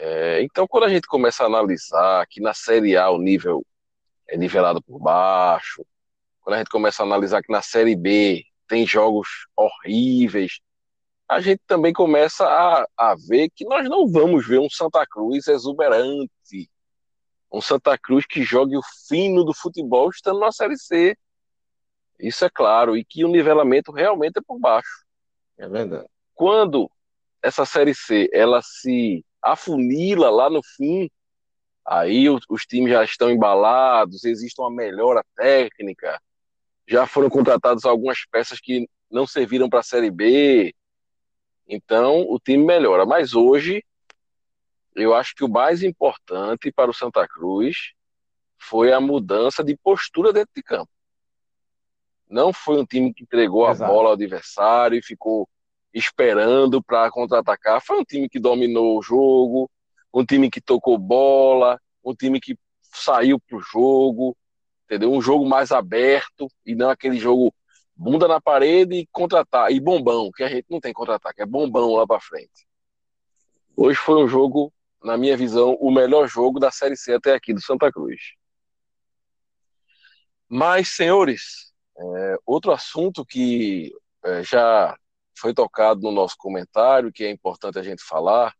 É, 0.00 0.42
então, 0.42 0.66
quando 0.68 0.84
a 0.84 0.88
gente 0.88 1.08
começa 1.08 1.42
a 1.42 1.46
analisar 1.46 2.24
que 2.28 2.40
na 2.40 2.54
Série 2.54 2.96
A 2.96 3.10
o 3.10 3.18
nível 3.18 3.66
é 4.28 4.36
nivelado 4.36 4.80
por 4.80 5.00
baixo, 5.00 5.84
quando 6.40 6.54
a 6.54 6.58
gente 6.58 6.70
começa 6.70 7.02
a 7.02 7.06
analisar 7.06 7.42
que 7.42 7.50
na 7.50 7.62
Série 7.62 7.96
B 7.96 8.44
tem 8.68 8.86
jogos 8.86 9.28
horríveis, 9.56 10.60
a 11.28 11.40
gente 11.40 11.60
também 11.66 11.92
começa 11.92 12.46
a, 12.46 12.86
a 12.96 13.16
ver 13.28 13.50
que 13.50 13.64
nós 13.64 13.88
não 13.88 14.06
vamos 14.06 14.46
ver 14.46 14.60
um 14.60 14.70
Santa 14.70 15.04
Cruz 15.04 15.48
exuberante, 15.48 16.70
um 17.52 17.60
Santa 17.60 17.98
Cruz 17.98 18.24
que 18.24 18.44
jogue 18.44 18.76
o 18.76 18.82
fino 19.08 19.42
do 19.42 19.52
futebol 19.52 20.10
estando 20.10 20.38
na 20.38 20.52
Série 20.52 20.78
C. 20.78 21.16
Isso 22.20 22.44
é 22.44 22.50
claro, 22.50 22.96
e 22.96 23.04
que 23.04 23.24
o 23.24 23.28
nivelamento 23.28 23.90
realmente 23.90 24.38
é 24.38 24.42
por 24.46 24.60
baixo. 24.60 25.04
É 25.58 25.68
verdade. 25.68 26.06
Quando 26.36 26.88
essa 27.42 27.64
Série 27.64 27.96
C 27.96 28.30
ela 28.32 28.62
se 28.62 29.24
afunila 29.42 30.30
lá 30.30 30.50
no 30.50 30.60
fim, 30.62 31.10
aí 31.86 32.28
os, 32.28 32.44
os 32.48 32.62
times 32.62 32.92
já 32.92 33.04
estão 33.04 33.30
embalados, 33.30 34.24
existe 34.24 34.60
uma 34.60 34.70
melhora 34.70 35.24
técnica, 35.36 36.20
já 36.86 37.06
foram 37.06 37.28
contratadas 37.28 37.84
algumas 37.84 38.24
peças 38.30 38.60
que 38.60 38.88
não 39.10 39.26
serviram 39.26 39.68
para 39.68 39.80
a 39.80 39.84
Série 39.84 40.10
B, 40.10 40.74
então 41.66 42.22
o 42.28 42.38
time 42.38 42.64
melhora. 42.64 43.04
Mas 43.04 43.34
hoje, 43.34 43.84
eu 44.94 45.14
acho 45.14 45.34
que 45.34 45.44
o 45.44 45.48
mais 45.48 45.82
importante 45.82 46.72
para 46.72 46.90
o 46.90 46.94
Santa 46.94 47.26
Cruz 47.28 47.92
foi 48.58 48.92
a 48.92 49.00
mudança 49.00 49.62
de 49.62 49.76
postura 49.76 50.32
dentro 50.32 50.50
de 50.56 50.62
campo. 50.62 50.90
Não 52.28 52.52
foi 52.52 52.80
um 52.80 52.84
time 52.84 53.12
que 53.14 53.22
entregou 53.22 53.68
Exato. 53.70 53.90
a 53.90 53.94
bola 53.94 54.08
ao 54.08 54.14
adversário 54.14 54.98
e 54.98 55.02
ficou 55.02 55.48
esperando 55.92 56.82
para 56.82 57.10
contra-atacar. 57.10 57.80
Foi 57.84 57.98
um 57.98 58.04
time 58.04 58.28
que 58.28 58.38
dominou 58.38 58.98
o 58.98 59.02
jogo, 59.02 59.70
um 60.12 60.24
time 60.24 60.50
que 60.50 60.60
tocou 60.60 60.98
bola, 60.98 61.80
um 62.04 62.14
time 62.14 62.40
que 62.40 62.56
saiu 62.92 63.38
para 63.40 63.58
o 63.58 63.60
jogo, 63.60 64.36
entendeu? 64.84 65.12
Um 65.12 65.20
jogo 65.20 65.46
mais 65.46 65.72
aberto 65.72 66.48
e 66.64 66.74
não 66.74 66.90
aquele 66.90 67.18
jogo 67.18 67.54
bunda 67.94 68.28
na 68.28 68.40
parede 68.40 68.94
e 68.94 69.06
contra-ataque, 69.10 69.74
e 69.74 69.80
bombão, 69.80 70.30
que 70.30 70.44
a 70.44 70.48
gente 70.48 70.66
não 70.70 70.80
tem 70.80 70.92
contra-ataque, 70.92 71.42
é 71.42 71.46
bombão 71.46 71.94
lá 71.94 72.06
para 72.06 72.20
frente. 72.20 72.66
Hoje 73.76 73.98
foi 73.98 74.22
um 74.22 74.28
jogo, 74.28 74.72
na 75.02 75.16
minha 75.16 75.36
visão, 75.36 75.74
o 75.80 75.90
melhor 75.90 76.28
jogo 76.28 76.60
da 76.60 76.70
Série 76.70 76.96
C 76.96 77.14
até 77.14 77.34
aqui 77.34 77.52
do 77.52 77.60
Santa 77.60 77.90
Cruz. 77.90 78.20
Mas, 80.48 80.88
senhores, 80.88 81.72
é, 81.98 82.36
outro 82.46 82.72
assunto 82.72 83.24
que 83.24 83.92
é, 84.24 84.42
já 84.42 84.96
foi 85.38 85.54
tocado 85.54 86.00
no 86.02 86.10
nosso 86.10 86.36
comentário, 86.36 87.12
que 87.12 87.24
é 87.24 87.30
importante 87.30 87.78
a 87.78 87.82
gente 87.82 88.02
falar, 88.02 88.54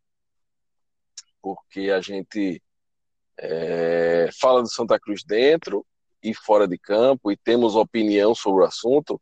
porque 1.43 1.91
a 1.91 2.01
gente 2.01 2.63
é, 3.39 4.29
fala 4.41 4.63
de 4.63 4.73
Santa 4.73 4.99
Cruz 4.99 5.23
dentro 5.25 5.87
e 6.23 6.35
fora 6.35 6.67
de 6.67 6.79
campo 6.79 7.31
e 7.31 7.37
temos 7.37 7.77
opinião 7.77 8.35
sobre 8.35 8.63
o 8.63 8.67
assunto, 8.67 9.21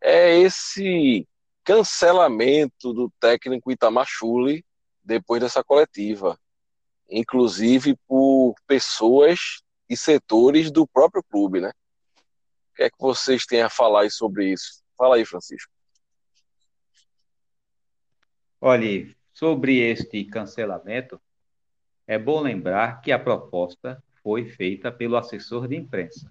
é 0.00 0.36
esse 0.38 1.26
cancelamento 1.64 2.92
do 2.92 3.10
técnico 3.20 3.70
Itamar 3.70 4.06
Chuli 4.08 4.64
depois 5.04 5.40
dessa 5.40 5.62
coletiva, 5.62 6.38
inclusive 7.08 7.96
por 8.06 8.54
pessoas 8.66 9.62
e 9.88 9.96
setores 9.96 10.70
do 10.70 10.86
próprio 10.86 11.22
clube, 11.22 11.60
né? 11.60 11.70
O 12.72 12.74
que 12.74 12.82
é 12.84 12.90
que 12.90 12.96
vocês 12.98 13.44
têm 13.44 13.62
a 13.62 13.68
falar 13.68 14.10
sobre 14.10 14.52
isso? 14.52 14.82
Fala 14.96 15.16
aí, 15.16 15.24
Francisco. 15.24 15.71
Olha, 18.64 19.12
sobre 19.34 19.80
este 19.80 20.24
cancelamento, 20.24 21.20
é 22.06 22.16
bom 22.16 22.40
lembrar 22.40 23.00
que 23.00 23.10
a 23.10 23.18
proposta 23.18 24.00
foi 24.22 24.44
feita 24.44 24.92
pelo 24.92 25.16
assessor 25.16 25.66
de 25.66 25.74
imprensa. 25.74 26.30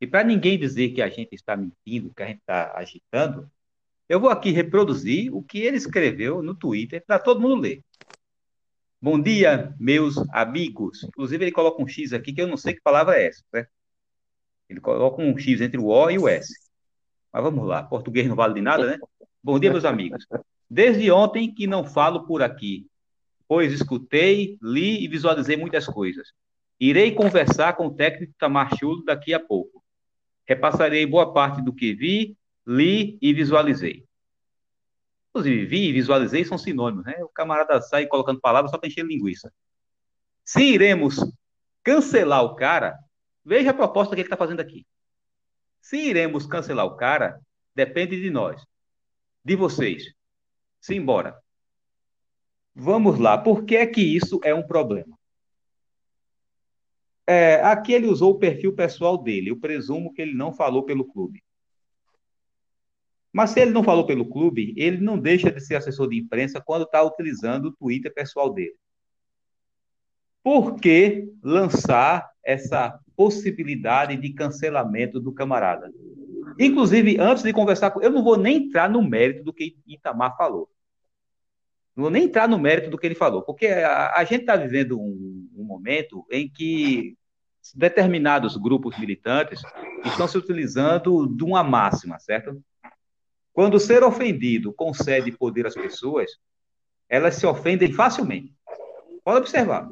E 0.00 0.06
para 0.06 0.22
ninguém 0.22 0.56
dizer 0.56 0.90
que 0.90 1.02
a 1.02 1.08
gente 1.08 1.34
está 1.34 1.56
mentindo, 1.56 2.14
que 2.14 2.22
a 2.22 2.28
gente 2.28 2.38
está 2.38 2.78
agitando, 2.78 3.50
eu 4.08 4.20
vou 4.20 4.30
aqui 4.30 4.52
reproduzir 4.52 5.34
o 5.34 5.42
que 5.42 5.58
ele 5.58 5.78
escreveu 5.78 6.44
no 6.44 6.54
Twitter 6.54 7.02
para 7.04 7.18
todo 7.18 7.40
mundo 7.40 7.56
ler. 7.56 7.82
Bom 9.02 9.20
dia, 9.20 9.74
meus 9.80 10.16
amigos. 10.32 11.02
Inclusive, 11.02 11.42
ele 11.42 11.52
coloca 11.52 11.82
um 11.82 11.88
X 11.88 12.12
aqui 12.12 12.32
que 12.32 12.40
eu 12.40 12.46
não 12.46 12.56
sei 12.56 12.74
que 12.74 12.82
palavra 12.82 13.16
é 13.16 13.26
essa, 13.26 13.42
certo? 13.50 13.72
Ele 14.68 14.80
coloca 14.80 15.20
um 15.20 15.36
X 15.36 15.60
entre 15.60 15.80
o 15.80 15.86
O 15.86 16.08
e 16.08 16.20
o 16.20 16.28
S. 16.28 16.54
Mas 17.32 17.42
vamos 17.42 17.66
lá, 17.66 17.82
português 17.82 18.28
não 18.28 18.36
vale 18.36 18.54
de 18.54 18.60
nada, 18.60 18.86
né? 18.86 18.98
Bom 19.42 19.58
dia, 19.58 19.72
meus 19.72 19.84
amigos. 19.84 20.24
Desde 20.70 21.10
ontem 21.10 21.52
que 21.52 21.66
não 21.66 21.84
falo 21.84 22.26
por 22.26 22.42
aqui, 22.42 22.86
pois 23.48 23.72
escutei, 23.72 24.56
li 24.62 25.04
e 25.04 25.08
visualizei 25.08 25.56
muitas 25.56 25.86
coisas. 25.86 26.32
Irei 26.78 27.12
conversar 27.12 27.74
com 27.74 27.88
o 27.88 27.94
técnico 27.94 28.32
Tamar 28.38 28.76
Chulo 28.78 29.04
daqui 29.04 29.34
a 29.34 29.40
pouco. 29.40 29.82
Repassarei 30.46 31.04
boa 31.04 31.32
parte 31.32 31.60
do 31.60 31.72
que 31.72 31.92
vi, 31.92 32.36
li 32.66 33.18
e 33.20 33.32
visualizei. 33.32 34.04
Inclusive, 35.30 35.66
vi 35.66 35.88
e 35.88 35.92
visualizei 35.92 36.44
são 36.44 36.56
sinônimos, 36.56 37.04
né? 37.04 37.22
O 37.22 37.28
camarada 37.28 37.80
sai 37.82 38.06
colocando 38.06 38.40
palavras 38.40 38.70
só 38.70 38.78
para 38.78 38.88
encher 38.88 39.04
linguiça. 39.04 39.52
Se 40.44 40.62
iremos 40.62 41.16
cancelar 41.82 42.44
o 42.44 42.54
cara, 42.54 42.96
Veja 43.44 43.70
a 43.70 43.74
proposta 43.74 44.14
que 44.14 44.20
ele 44.20 44.26
está 44.26 44.36
fazendo 44.36 44.60
aqui. 44.60 44.86
Se 45.80 45.96
iremos 45.96 46.46
cancelar 46.46 46.84
o 46.84 46.96
cara, 46.96 47.40
depende 47.74 48.20
de 48.20 48.30
nós, 48.30 48.64
de 49.44 49.56
vocês. 49.56 50.14
Simbora. 50.80 51.38
Vamos 52.74 53.18
lá. 53.18 53.36
Por 53.36 53.64
que 53.64 53.76
é 53.76 53.86
que 53.86 54.00
isso 54.00 54.40
é 54.42 54.54
um 54.54 54.66
problema? 54.66 55.18
É, 57.26 57.56
aqui 57.62 57.92
ele 57.92 58.06
usou 58.06 58.32
o 58.32 58.38
perfil 58.38 58.74
pessoal 58.74 59.16
dele. 59.16 59.50
Eu 59.50 59.60
presumo 59.60 60.12
que 60.12 60.22
ele 60.22 60.34
não 60.34 60.52
falou 60.52 60.84
pelo 60.84 61.04
clube. 61.04 61.42
Mas 63.32 63.50
se 63.50 63.60
ele 63.60 63.70
não 63.70 63.84
falou 63.84 64.04
pelo 64.04 64.28
clube, 64.28 64.74
ele 64.76 64.98
não 64.98 65.18
deixa 65.18 65.50
de 65.52 65.60
ser 65.60 65.76
assessor 65.76 66.08
de 66.08 66.18
imprensa 66.18 66.60
quando 66.60 66.82
está 66.82 67.02
utilizando 67.02 67.66
o 67.66 67.72
Twitter 67.72 68.12
pessoal 68.12 68.52
dele. 68.52 68.74
Por 70.42 70.80
que 70.80 71.30
lançar 71.42 72.28
essa 72.42 72.98
possibilidade 73.14 74.16
de 74.16 74.32
cancelamento 74.32 75.20
do 75.20 75.32
camarada? 75.32 75.92
Inclusive, 76.58 77.18
antes 77.18 77.42
de 77.42 77.52
conversar 77.52 77.90
com. 77.90 78.00
Eu 78.02 78.10
não 78.10 78.22
vou 78.22 78.36
nem 78.36 78.66
entrar 78.66 78.88
no 78.88 79.02
mérito 79.02 79.44
do 79.44 79.52
que 79.52 79.76
Itamar 79.86 80.36
falou. 80.36 80.70
Não 81.94 82.02
vou 82.04 82.10
nem 82.10 82.24
entrar 82.24 82.48
no 82.48 82.58
mérito 82.58 82.90
do 82.90 82.98
que 82.98 83.06
ele 83.06 83.14
falou, 83.14 83.42
porque 83.42 83.66
a, 83.66 84.14
a 84.16 84.24
gente 84.24 84.42
está 84.42 84.56
vivendo 84.56 84.98
um, 84.98 85.50
um 85.56 85.64
momento 85.64 86.24
em 86.30 86.48
que 86.48 87.16
determinados 87.74 88.56
grupos 88.56 88.98
militantes 88.98 89.60
estão 90.04 90.26
se 90.26 90.38
utilizando 90.38 91.26
de 91.26 91.44
uma 91.44 91.62
máxima, 91.62 92.18
certo? 92.18 92.62
Quando 93.52 93.78
ser 93.78 94.02
ofendido 94.02 94.72
concede 94.72 95.32
poder 95.32 95.66
às 95.66 95.74
pessoas, 95.74 96.30
elas 97.08 97.34
se 97.34 97.46
ofendem 97.46 97.92
facilmente. 97.92 98.54
Pode 99.24 99.40
observar. 99.40 99.90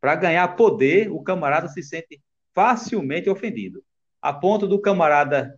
Para 0.00 0.16
ganhar 0.16 0.48
poder, 0.56 1.10
o 1.10 1.22
camarada 1.22 1.68
se 1.68 1.82
sente 1.82 2.20
facilmente 2.52 3.30
ofendido. 3.30 3.82
A 4.24 4.32
ponto 4.32 4.66
do 4.66 4.80
camarada. 4.80 5.54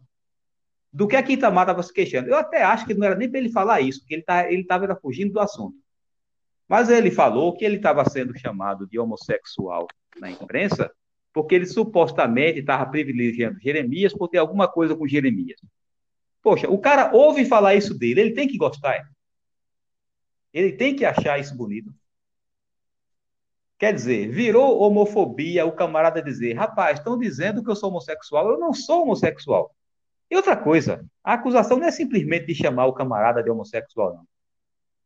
Do 0.93 1.07
que 1.07 1.15
a 1.15 1.21
Itamar 1.21 1.63
estava 1.63 1.85
se 1.85 1.93
queixando. 1.93 2.29
Eu 2.29 2.37
até 2.37 2.65
acho 2.65 2.85
que 2.85 2.95
não 2.95 3.07
era 3.07 3.15
nem 3.15 3.31
para 3.31 3.39
ele 3.39 3.53
falar 3.53 3.81
isso, 3.81 4.01
porque 4.01 4.15
ele 4.15 4.25
tá, 4.25 4.51
estava 4.51 4.97
fugindo 4.97 5.35
do 5.35 5.39
assunto. 5.39 5.77
Mas 6.67 6.91
ele 6.91 7.13
falou 7.13 7.57
que 7.57 7.65
ele 7.65 7.77
estava 7.77 8.05
sendo 8.11 8.37
chamado 8.37 8.85
de 8.89 8.99
homossexual 8.99 9.87
na 10.19 10.33
imprensa, 10.33 10.91
porque 11.33 11.55
ele 11.55 11.67
supostamente 11.67 12.59
estava 12.59 12.85
privilegiando 12.91 13.61
Jeremias 13.61 14.13
por 14.13 14.27
ter 14.27 14.39
alguma 14.39 14.67
coisa 14.67 14.97
com 14.97 15.07
Jeremias. 15.07 15.61
Poxa, 16.43 16.69
o 16.69 16.79
cara 16.79 17.15
ouve 17.15 17.45
falar 17.45 17.77
isso 17.77 17.97
dele, 17.97 18.21
ele 18.21 18.35
tem 18.35 18.49
que 18.49 18.59
gostar. 18.59 19.09
Ele 20.53 20.73
tem 20.73 20.97
que 20.97 21.05
achar 21.05 21.39
isso 21.39 21.57
bonito. 21.57 21.95
Quer 23.79 23.93
dizer, 23.93 24.29
virou 24.29 24.81
homofobia 24.81 25.67
o 25.67 25.73
camarada 25.73 26.23
dizer: 26.23 26.55
rapaz, 26.55 26.99
estão 26.99 27.19
dizendo 27.19 27.63
que 27.63 27.71
eu 27.71 27.77
sou 27.77 27.91
homossexual, 27.91 28.51
eu 28.51 28.59
não 28.59 28.73
sou 28.73 29.03
homossexual. 29.03 29.75
E 30.31 30.37
outra 30.37 30.57
coisa, 30.57 31.05
a 31.23 31.35
acusação 31.35 31.79
não 31.79 31.87
é 31.87 31.91
simplesmente 31.91 32.47
de 32.47 32.55
chamar 32.55 32.87
o 32.87 32.93
camarada 32.93 33.43
de 33.43 33.51
homossexual, 33.51 34.15
não. 34.15 34.27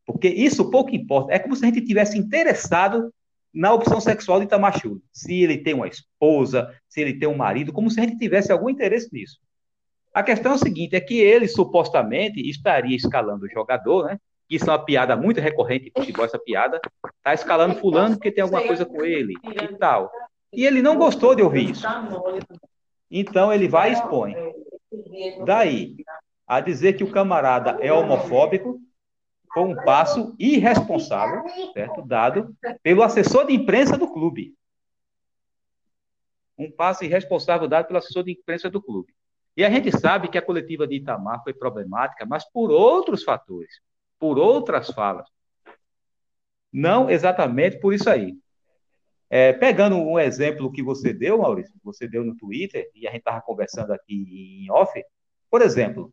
Porque 0.07 0.29
isso 0.29 0.71
pouco 0.71 0.95
importa. 0.95 1.33
É 1.33 1.39
como 1.39 1.55
se 1.55 1.65
a 1.65 1.69
gente 1.69 1.85
tivesse 1.85 2.19
interessado 2.19 3.13
na 3.53 3.73
opção 3.73 4.01
sexual 4.01 4.41
de 4.41 4.47
Tamachu. 4.47 5.03
Se 5.13 5.43
ele 5.43 5.59
tem 5.59 5.75
uma 5.75 5.89
esposa, 5.89 6.75
se 6.89 7.01
ele 7.01 7.19
tem 7.19 7.29
um 7.29 7.37
marido, 7.37 7.73
como 7.73 7.91
se 7.91 8.01
a 8.01 8.05
gente 8.05 8.19
tivesse 8.19 8.51
algum 8.51 8.71
interesse 8.71 9.13
nisso. 9.13 9.39
A 10.15 10.23
questão 10.23 10.53
é 10.53 10.55
o 10.55 10.59
seguinte, 10.59 10.97
é 10.97 11.01
que 11.01 11.19
ele 11.21 11.47
supostamente 11.47 12.41
estaria 12.49 12.97
escalando 12.97 13.45
o 13.45 13.49
jogador, 13.49 14.07
né? 14.07 14.19
Isso 14.51 14.69
é 14.69 14.73
uma 14.73 14.85
piada 14.85 15.17
muito 15.17 15.41
recorrente 15.41 15.93
futebol, 15.97 16.25
essa 16.25 16.39
piada. 16.39 16.81
Está 17.19 17.33
escalando 17.33 17.77
fulano 17.77 18.17
porque 18.17 18.33
tem 18.33 18.43
alguma 18.43 18.67
coisa 18.67 18.85
com 18.85 19.05
ele 19.05 19.35
e 19.45 19.77
tal. 19.77 20.11
E 20.53 20.67
ele 20.67 20.83
não 20.83 20.97
gostou 20.97 21.37
de 21.37 21.43
ouvir 21.43 21.71
isso. 21.71 21.87
Então 23.09 23.53
ele 23.53 23.69
vai 23.69 23.91
e 23.91 23.93
expõe. 23.93 24.35
Daí, 25.45 25.97
a 26.47 26.61
dizer 26.61 26.95
que 26.95 27.05
o 27.05 27.13
camarada 27.13 27.79
é 27.81 27.93
homofóbico, 27.93 28.81
foi 29.55 29.63
um 29.63 29.77
passo 29.77 30.35
irresponsável, 30.39 31.45
certo? 31.73 32.03
Dado 32.03 32.55
pelo 32.83 33.03
assessor 33.03 33.47
de 33.47 33.55
imprensa 33.55 33.97
do 33.97 34.13
clube. 34.13 34.55
Um 36.59 36.71
passo 36.71 37.05
irresponsável 37.05 37.69
dado 37.69 37.87
pelo 37.87 37.99
assessor 37.99 38.25
de 38.25 38.33
imprensa 38.33 38.69
do 38.69 38.83
clube. 38.83 39.15
E 39.57 39.65
a 39.65 39.71
gente 39.71 39.91
sabe 39.97 40.29
que 40.29 40.39
a 40.39 40.43
coletiva 40.43 40.87
de 40.87 40.97
Itamar 40.97 41.43
foi 41.43 41.53
problemática, 41.53 42.25
mas 42.27 42.45
por 42.51 42.71
outros 42.71 43.25
fatores, 43.25 43.81
por 44.21 44.39
outras 44.39 44.91
falas. 44.91 45.27
Não 46.73 47.11
exatamente 47.11 47.81
por 47.81 47.93
isso 47.93 48.09
aí. 48.09 48.37
É, 49.29 49.53
pegando 49.53 49.97
um 49.97 50.19
exemplo 50.19 50.71
que 50.71 50.83
você 50.83 51.13
deu, 51.13 51.39
Maurício, 51.39 51.73
que 51.73 51.85
você 51.85 52.07
deu 52.07 52.25
no 52.25 52.37
Twitter, 52.37 52.89
e 52.95 53.09
a 53.09 53.11
gente 53.11 53.21
estava 53.21 53.41
conversando 53.41 53.93
aqui 53.93 54.65
em 54.65 54.71
off, 54.71 55.03
por 55.51 55.63
exemplo, 55.63 56.13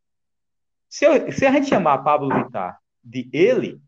se, 0.88 1.06
eu, 1.06 1.32
se 1.32 1.46
a 1.46 1.52
gente 1.52 1.68
chamar 1.68 2.00
Pablo 2.00 2.34
Vittar 2.34 2.80
de 3.04 3.30
ele, 3.34 3.82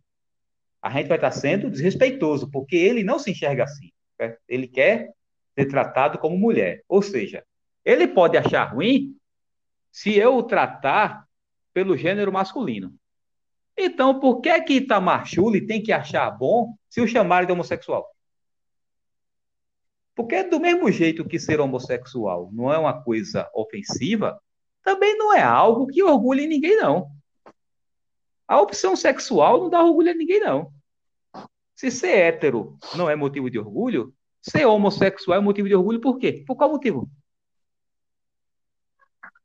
a 0.82 0.90
gente 0.90 1.08
vai 1.08 1.18
estar 1.18 1.32
sendo 1.32 1.70
desrespeitoso, 1.70 2.50
porque 2.52 2.76
ele 2.76 3.04
não 3.04 3.20
se 3.20 3.32
enxerga 3.32 3.64
assim. 3.64 3.92
Ele 4.48 4.68
quer 4.68 5.10
ser 5.58 5.66
tratado 5.66 6.18
como 6.18 6.38
mulher. 6.38 6.84
Ou 6.88 7.02
seja, 7.02 7.44
ele 7.86 8.08
pode 8.08 8.38
achar 8.38 8.66
ruim 8.66 9.16
se 9.92 10.16
eu 10.18 10.36
o 10.36 10.44
tratar 10.44 11.26
pelo 11.74 11.98
gênero 11.98 12.32
masculino. 12.32 12.99
Então, 13.82 14.20
por 14.20 14.42
que 14.42 14.62
que 14.62 14.74
Itamar 14.74 15.26
Chuli 15.26 15.66
tem 15.66 15.82
que 15.82 15.94
achar 15.94 16.30
bom 16.32 16.76
se 16.90 17.00
o 17.00 17.08
chamarem 17.08 17.48
de 17.48 17.54
homossexual? 17.54 18.06
Porque 20.14 20.44
do 20.44 20.60
mesmo 20.60 20.92
jeito 20.92 21.26
que 21.26 21.40
ser 21.40 21.62
homossexual 21.62 22.50
não 22.52 22.74
é 22.74 22.78
uma 22.78 23.02
coisa 23.02 23.50
ofensiva, 23.56 24.38
também 24.84 25.18
não 25.18 25.34
é 25.34 25.42
algo 25.42 25.88
que 25.88 26.04
orgulhe 26.04 26.46
ninguém, 26.46 26.76
não. 26.76 27.10
A 28.46 28.60
opção 28.60 28.98
sexual 28.98 29.62
não 29.62 29.70
dá 29.70 29.82
orgulho 29.82 30.12
a 30.12 30.14
ninguém, 30.14 30.42
não. 30.42 30.74
Se 31.74 31.90
ser 31.90 32.18
hétero 32.18 32.78
não 32.98 33.10
é 33.10 33.16
motivo 33.16 33.50
de 33.50 33.58
orgulho, 33.58 34.14
ser 34.42 34.66
homossexual 34.66 35.38
é 35.38 35.42
motivo 35.42 35.70
de 35.70 35.76
orgulho 35.76 36.02
por 36.02 36.18
quê? 36.18 36.44
Por 36.46 36.58
qual 36.58 36.70
motivo? 36.70 37.10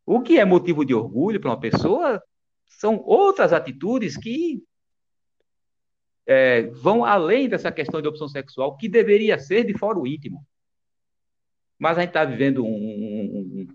O 0.05 0.21
que 0.21 0.41
é 0.41 0.45
motivo 0.45 0.85
de 0.85 0.93
orgulho 0.93 1.41
para 1.41 1.51
uma 1.51 1.61
pessoa 1.61 2.21
são 2.79 3.03
outras 3.05 3.53
atitudes 3.53 4.17
que 4.17 4.63
é, 6.27 6.63
vão 6.69 7.05
além 7.05 7.49
dessa 7.49 7.71
questão 7.71 8.01
de 8.01 8.09
opção 8.09 8.29
sexual, 8.29 8.77
que 8.77 8.89
deveria 8.89 9.39
ser 9.39 9.65
de 9.65 9.77
fora 9.77 9.99
o 9.99 10.07
íntimo. 10.07 10.45
Mas 11.79 11.99
a 11.99 12.01
gente 12.03 12.11
está 12.11 12.25
vivendo 12.25 12.65
um, 12.65 12.69
um, 12.69 13.61
um, 13.63 13.67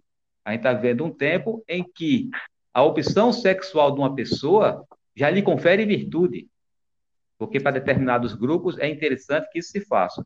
a 0.43 0.51
gente 0.51 0.59
está 0.59 0.73
vivendo 0.73 1.05
um 1.05 1.11
tempo 1.11 1.63
em 1.67 1.83
que 1.83 2.29
a 2.73 2.83
opção 2.83 3.31
sexual 3.31 3.91
de 3.91 3.99
uma 3.99 4.15
pessoa 4.15 4.85
já 5.15 5.29
lhe 5.29 5.41
confere 5.41 5.85
virtude, 5.85 6.47
porque 7.37 7.59
para 7.59 7.79
determinados 7.79 8.33
grupos 8.33 8.77
é 8.77 8.87
interessante 8.87 9.49
que 9.51 9.59
isso 9.59 9.71
se 9.71 9.81
faça. 9.81 10.25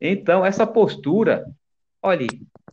Então, 0.00 0.44
essa 0.44 0.66
postura, 0.66 1.44
olhe, 2.02 2.26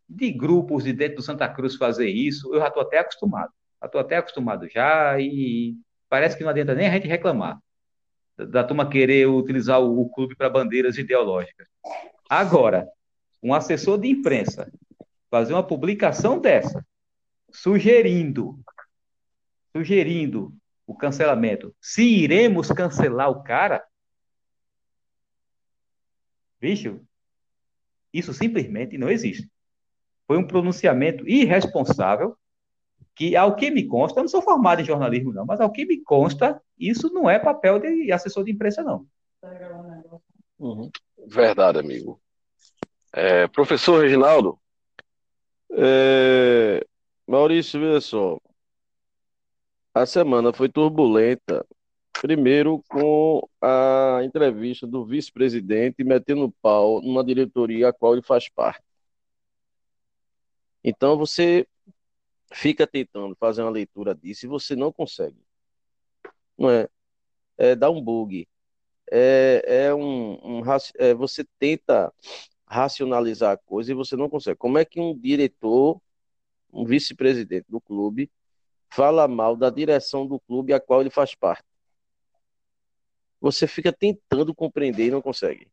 de 0.07 0.31
grupos 0.31 0.83
de 0.83 0.93
dentro 0.93 1.17
do 1.17 1.21
Santa 1.23 1.47
Cruz 1.49 1.75
fazer 1.75 2.09
isso, 2.09 2.53
eu 2.53 2.59
já 2.59 2.67
estou 2.67 2.83
até 2.83 2.99
acostumado. 2.99 3.51
Já 3.81 3.85
estou 3.87 4.01
até 4.01 4.17
acostumado 4.17 4.67
já 4.69 5.19
e 5.19 5.75
parece 6.09 6.37
que 6.37 6.43
não 6.43 6.49
adianta 6.49 6.73
nem 6.73 6.87
a 6.87 6.91
gente 6.91 7.07
reclamar 7.07 7.59
da 8.37 8.63
turma 8.63 8.89
querer 8.89 9.27
utilizar 9.27 9.79
o, 9.79 10.01
o 10.01 10.09
clube 10.09 10.35
para 10.35 10.49
bandeiras 10.49 10.97
ideológicas. 10.97 11.67
Agora, 12.29 12.87
um 13.41 13.53
assessor 13.53 13.97
de 13.97 14.09
imprensa 14.09 14.71
fazer 15.29 15.53
uma 15.53 15.65
publicação 15.65 16.39
dessa, 16.39 16.85
sugerindo, 17.51 18.59
sugerindo 19.75 20.53
o 20.85 20.95
cancelamento. 20.95 21.75
Se 21.81 22.03
iremos 22.03 22.69
cancelar 22.69 23.29
o 23.29 23.43
cara, 23.43 23.83
bicho, 26.59 27.01
isso 28.13 28.33
simplesmente 28.33 28.97
não 28.97 29.09
existe. 29.09 29.49
Foi 30.27 30.37
um 30.37 30.47
pronunciamento 30.47 31.27
irresponsável 31.27 32.37
que, 33.15 33.35
ao 33.35 33.55
que 33.55 33.71
me 33.71 33.87
consta, 33.87 34.19
eu 34.19 34.23
não 34.23 34.27
sou 34.27 34.41
formado 34.41 34.81
em 34.81 34.85
jornalismo, 34.85 35.33
não, 35.33 35.45
mas 35.45 35.61
ao 35.61 35.71
que 35.71 35.85
me 35.85 36.03
consta, 36.03 36.61
isso 36.77 37.11
não 37.13 37.29
é 37.29 37.39
papel 37.39 37.79
de 37.79 38.11
assessor 38.11 38.43
de 38.43 38.51
imprensa, 38.51 38.83
não. 38.83 39.07
Uhum. 40.59 40.89
Verdade, 41.25 41.79
amigo. 41.79 42.21
É, 43.13 43.47
professor 43.47 44.03
Reginaldo. 44.03 44.59
É, 45.71 46.85
Maurício, 47.25 47.79
veja 47.79 48.01
só. 48.01 48.37
A 49.93 50.05
semana 50.05 50.51
foi 50.51 50.67
turbulenta, 50.67 51.65
primeiro 52.21 52.83
com 52.89 53.47
a 53.61 54.19
entrevista 54.23 54.85
do 54.85 55.05
vice-presidente 55.05 56.03
metendo 56.03 56.53
pau 56.61 57.01
numa 57.01 57.23
diretoria 57.23 57.89
a 57.89 57.93
qual 57.93 58.13
ele 58.13 58.21
faz 58.21 58.49
parte. 58.49 58.83
Então 60.83 61.17
você 61.17 61.65
fica 62.53 62.87
tentando 62.87 63.35
fazer 63.35 63.61
uma 63.61 63.71
leitura 63.71 64.15
disso 64.15 64.45
e 64.45 64.49
você 64.49 64.75
não 64.75 64.91
consegue. 64.91 65.37
Não 66.57 66.69
é? 66.69 66.87
É 67.57 67.75
dá 67.75 67.89
um 67.89 68.01
bug. 68.01 68.47
É, 69.11 69.63
é 69.87 69.95
um, 69.95 70.59
um 70.61 70.63
é, 70.97 71.13
você 71.13 71.45
tenta 71.59 72.13
racionalizar 72.67 73.53
a 73.53 73.57
coisa 73.57 73.91
e 73.91 73.95
você 73.95 74.15
não 74.15 74.29
consegue. 74.29 74.57
Como 74.57 74.77
é 74.77 74.85
que 74.85 74.99
um 74.99 75.17
diretor, 75.17 76.01
um 76.73 76.85
vice-presidente 76.85 77.67
do 77.69 77.81
clube, 77.81 78.31
fala 78.89 79.27
mal 79.27 79.55
da 79.55 79.69
direção 79.69 80.27
do 80.27 80.39
clube 80.39 80.73
a 80.73 80.79
qual 80.79 81.01
ele 81.01 81.09
faz 81.09 81.35
parte. 81.35 81.65
você 83.39 83.67
fica 83.67 83.93
tentando 83.93 84.53
compreender 84.55 85.07
e 85.07 85.11
não 85.11 85.21
consegue. 85.21 85.67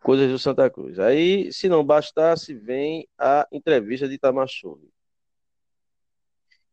Coisas 0.00 0.30
do 0.30 0.38
Santa 0.38 0.68
Cruz. 0.70 0.98
Aí, 0.98 1.52
se 1.52 1.68
não 1.68 1.84
bastasse, 1.84 2.54
vem 2.54 3.06
a 3.18 3.46
entrevista 3.52 4.08
de 4.08 4.18
Tamachove. 4.18 4.90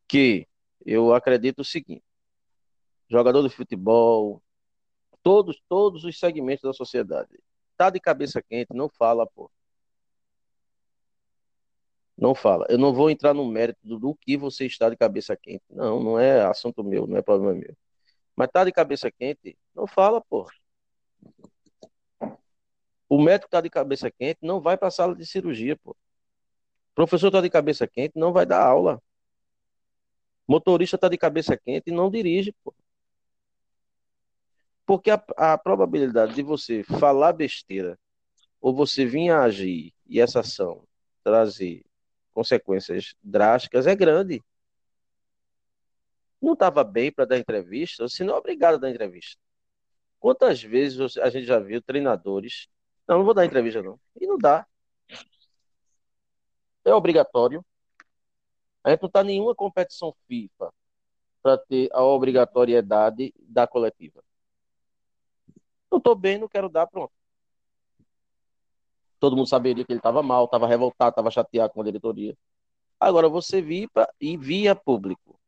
Que 0.07 0.47
eu 0.85 1.13
acredito 1.13 1.59
o 1.59 1.65
seguinte: 1.65 2.03
jogador 3.09 3.43
de 3.43 3.53
futebol, 3.53 4.41
todos, 5.21 5.61
todos 5.67 6.05
os 6.05 6.17
segmentos 6.17 6.63
da 6.63 6.73
sociedade. 6.73 7.29
Tá 7.75 7.89
de 7.89 7.99
cabeça 7.99 8.41
quente, 8.41 8.73
não 8.73 8.89
fala, 8.89 9.27
pô. 9.27 9.51
Não 12.17 12.33
fala. 12.33 12.65
Eu 12.69 12.77
não 12.79 12.93
vou 12.93 13.11
entrar 13.11 13.33
no 13.33 13.45
mérito 13.45 13.79
do, 13.83 14.15
que 14.15 14.35
você 14.35 14.65
está 14.65 14.89
de 14.89 14.97
cabeça 14.97 15.35
quente. 15.37 15.63
Não, 15.69 16.01
não 16.01 16.19
é 16.19 16.43
assunto 16.43 16.83
meu, 16.83 17.05
não 17.05 17.17
é 17.17 17.21
problema 17.21 17.53
meu. 17.53 17.77
Mas 18.35 18.49
tá 18.51 18.63
de 18.63 18.71
cabeça 18.71 19.11
quente, 19.11 19.57
não 19.75 19.85
fala, 19.85 20.21
pô. 20.21 20.47
O 23.09 23.21
médico 23.21 23.49
tá 23.49 23.61
de 23.61 23.69
cabeça 23.69 24.11
quente, 24.11 24.39
não 24.41 24.59
vai 24.59 24.77
para 24.77 24.89
a 24.89 24.91
sala 24.91 25.15
de 25.15 25.25
cirurgia, 25.25 25.77
pô. 25.77 25.91
O 25.91 26.95
professor 26.95 27.31
tá 27.31 27.41
de 27.41 27.49
cabeça 27.49 27.87
quente, 27.87 28.13
não 28.15 28.33
vai 28.33 28.45
dar 28.45 28.65
aula. 28.65 29.01
Motorista 30.47 30.97
tá 30.97 31.07
de 31.07 31.17
cabeça 31.17 31.57
quente 31.57 31.89
e 31.89 31.91
não 31.91 32.09
dirige, 32.09 32.53
pô. 32.63 32.73
Porque 34.85 35.11
a, 35.11 35.21
a 35.35 35.57
probabilidade 35.57 36.33
de 36.33 36.41
você 36.41 36.83
falar 36.83 37.33
besteira 37.33 37.99
ou 38.61 38.73
você 38.73 39.05
vir 39.05 39.29
a 39.29 39.43
agir 39.43 39.93
e 40.07 40.19
essa 40.19 40.39
ação 40.39 40.87
trazer 41.23 41.85
consequências 42.33 43.13
drásticas 43.21 43.87
é 43.87 43.95
grande. 43.95 44.41
Não 46.41 46.53
estava 46.53 46.83
bem 46.83 47.11
para 47.11 47.25
dar 47.25 47.37
entrevista, 47.37 48.07
você 48.07 48.23
não 48.23 48.35
é 48.35 48.37
obrigado 48.37 48.75
a 48.75 48.77
dar 48.77 48.89
entrevista. 48.89 49.41
Quantas 50.19 50.61
vezes 50.61 51.17
a 51.17 51.29
gente 51.29 51.45
já 51.45 51.59
viu 51.59 51.81
treinadores, 51.81 52.67
não, 53.07 53.19
não 53.19 53.25
vou 53.25 53.33
dar 53.33 53.45
entrevista 53.45 53.81
não, 53.81 53.99
e 54.19 54.27
não 54.27 54.37
dá. 54.37 54.65
É 56.85 56.93
obrigatório. 56.93 57.65
A 58.83 58.91
gente 58.91 59.01
não 59.01 59.07
está 59.07 59.23
nenhuma 59.23 59.53
competição 59.53 60.15
FIFA 60.27 60.73
para 61.41 61.57
ter 61.57 61.89
a 61.93 62.03
obrigatoriedade 62.03 63.33
da 63.39 63.67
coletiva. 63.67 64.23
Não 65.91 65.97
estou 65.97 66.15
bem, 66.15 66.37
não 66.37 66.47
quero 66.47 66.69
dar, 66.69 66.87
pronto 66.87 67.13
todo 69.19 69.35
mundo 69.35 69.47
saberia 69.47 69.85
que 69.85 69.91
ele 69.91 69.99
estava 69.99 70.23
mal, 70.23 70.45
estava 70.45 70.67
revoltado, 70.67 71.09
estava 71.09 71.31
chateado 71.31 71.73
com 71.73 71.81
a 71.81 71.85
diretoria. 71.85 72.35
Agora, 72.99 73.29
você 73.29 73.61
vir 73.61 73.89
e 74.19 74.37
via 74.37 74.75
público 74.75 75.39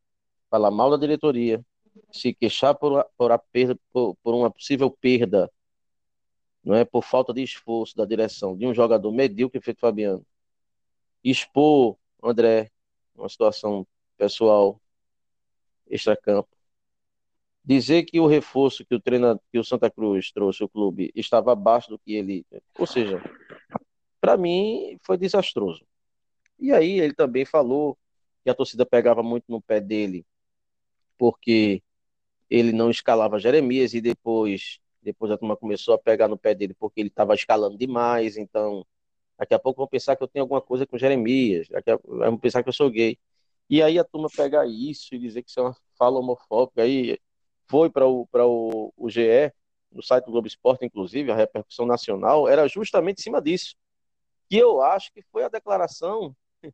falar 0.50 0.72
mal 0.72 0.90
da 0.92 0.98
diretoria, 0.98 1.64
se 2.12 2.34
queixar 2.34 2.76
por, 2.76 3.06
por, 3.18 3.32
a 3.32 3.38
perda, 3.38 3.78
por, 3.92 4.16
por 4.24 4.34
uma 4.34 4.52
possível 4.52 4.90
perda, 4.90 5.52
não 6.64 6.76
é 6.76 6.86
por 6.86 7.04
falta 7.04 7.34
de 7.34 7.42
esforço 7.42 7.96
da 7.96 8.06
direção 8.06 8.56
de 8.58 8.66
um 8.66 8.74
jogador 8.74 9.12
medíocre 9.12 9.62
feito 9.62 9.80
Fabiano, 9.80 10.26
expor 11.24 11.98
André, 12.24 12.72
uma 13.16 13.30
situação 13.30 13.88
pessoal, 14.18 14.80
extra-campo, 15.88 16.50
dizer 17.64 18.04
que 18.04 18.20
o 18.20 18.28
reforço 18.28 18.86
que 18.86 18.96
o 18.96 19.00
treinador, 19.00 19.42
que 19.52 19.60
o 19.60 19.64
Santa 19.64 19.90
Cruz 19.90 20.32
trouxe 20.32 20.64
o 20.64 20.70
clube 20.70 21.12
estava 21.16 21.52
abaixo 21.52 21.90
do 21.90 22.00
que 22.00 22.14
ele, 22.14 22.46
ou 22.78 22.86
seja, 22.86 23.22
para 24.20 24.38
mim 24.38 24.98
foi 25.02 25.18
desastroso. 25.18 25.86
E 26.58 26.72
aí 26.74 27.00
ele 27.00 27.14
também 27.14 27.46
falou 27.46 27.98
que 28.44 28.50
a 28.50 28.56
torcida 28.56 28.86
pegava 28.86 29.24
muito 29.24 29.46
no 29.48 29.62
pé 29.62 29.80
dele 29.80 30.26
porque 31.18 31.84
ele 32.50 32.72
não 32.72 32.90
escalava 32.90 33.40
Jeremias 33.40 33.94
e 33.94 34.02
depois 34.02 34.80
depois 35.02 35.32
a 35.32 35.38
turma 35.38 35.58
começou 35.58 35.94
a 35.94 35.98
pegar 35.98 36.28
no 36.28 36.38
pé 36.38 36.54
dele 36.56 36.74
porque 36.74 37.00
ele 37.02 37.10
estava 37.10 37.34
escalando 37.36 37.78
demais, 37.78 38.38
então 38.38 38.86
daqui 39.38 39.54
a 39.54 39.60
pouco 39.60 39.80
vão 39.80 39.88
pensar 39.88 40.16
que 40.16 40.24
eu 40.24 40.28
tenho 40.28 40.44
alguma 40.44 40.62
coisa 40.62 40.86
com 40.86 40.98
Jeremias, 40.98 41.68
daqui 41.70 41.92
a 41.92 42.00
vão 42.04 42.38
pensar 42.38 42.64
que 42.64 42.70
eu 42.70 42.74
sou 42.74 42.90
gay. 42.90 43.18
E 43.70 43.84
aí 43.84 44.00
a 44.00 44.04
turma 44.04 44.30
pega 44.36 44.66
isso 44.66 45.14
e 45.16 45.20
dizer 45.20 45.44
que 45.44 45.50
isso 45.50 45.60
é 45.60 45.64
uma 45.64 45.76
fala 45.98 46.20
homofóbica, 46.20 46.82
aí 46.82 47.20
foi 47.68 47.90
para 47.90 48.08
o, 48.08 48.28
o, 48.34 48.94
o 48.98 49.10
GE, 49.10 49.54
no 49.92 50.04
site 50.04 50.26
do 50.26 50.32
Globo 50.32 50.48
Esporte, 50.48 50.86
inclusive, 50.86 51.32
a 51.32 51.36
repercussão 51.36 51.86
nacional, 51.86 52.48
era 52.48 52.68
justamente 52.68 53.20
em 53.20 53.24
cima 53.24 53.42
disso. 53.42 53.76
Que 54.50 54.58
eu 54.58 54.82
acho 54.82 55.12
que 55.14 55.22
foi 55.32 55.44
a 55.44 55.50
declaração 55.50 56.36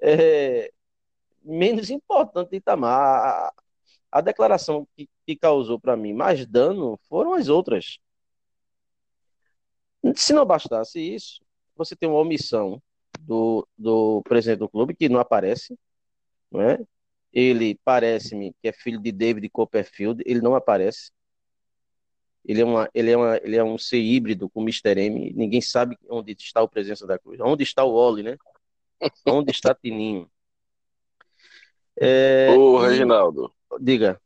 é, 0.00 0.70
menos 1.42 1.90
importante 1.90 2.50
de 2.50 2.56
Itamar. 2.56 3.52
A, 4.12 4.20
declaração 4.20 4.86
que, 4.94 5.08
que 5.26 5.34
causou 5.34 5.80
para 5.80 5.96
mim 5.96 6.12
mais 6.12 6.46
dano 6.46 6.98
foram 7.08 7.32
as 7.34 7.48
outras. 7.48 7.98
Se 10.14 10.32
não 10.32 10.44
bastasse 10.44 11.00
isso, 11.00 11.40
você 11.74 11.96
tem 11.96 12.08
uma 12.08 12.18
omissão 12.18 12.82
do, 13.20 13.66
do 13.76 14.22
presidente 14.22 14.58
do 14.58 14.68
clube 14.68 14.94
que 14.94 15.08
não 15.08 15.20
aparece, 15.20 15.78
não 16.50 16.60
é? 16.60 16.78
Ele 17.32 17.78
parece-me 17.84 18.54
que 18.60 18.68
é 18.68 18.72
filho 18.72 19.00
de 19.00 19.10
David 19.10 19.48
Copperfield, 19.48 20.22
ele 20.26 20.40
não 20.40 20.54
aparece. 20.54 21.10
Ele 22.44 22.60
é, 22.60 22.64
uma, 22.64 22.90
ele, 22.92 23.10
é 23.10 23.16
uma, 23.16 23.36
ele 23.36 23.56
é 23.56 23.64
um 23.64 23.78
ser 23.78 24.00
híbrido 24.00 24.50
com 24.50 24.62
Mr. 24.62 25.00
M. 25.00 25.32
Ninguém 25.32 25.60
sabe 25.60 25.96
onde 26.10 26.32
está 26.32 26.60
o 26.60 26.68
presença 26.68 27.06
da 27.06 27.18
cruz. 27.18 27.38
Onde 27.40 27.62
está 27.62 27.84
o 27.84 27.92
Oli, 27.92 28.22
né? 28.22 28.36
onde 29.26 29.52
está 29.52 29.74
Tininho? 29.74 30.30
É, 31.96 32.50
Ô, 32.50 32.78
Reginaldo. 32.78 33.52
Diga. 33.80 34.20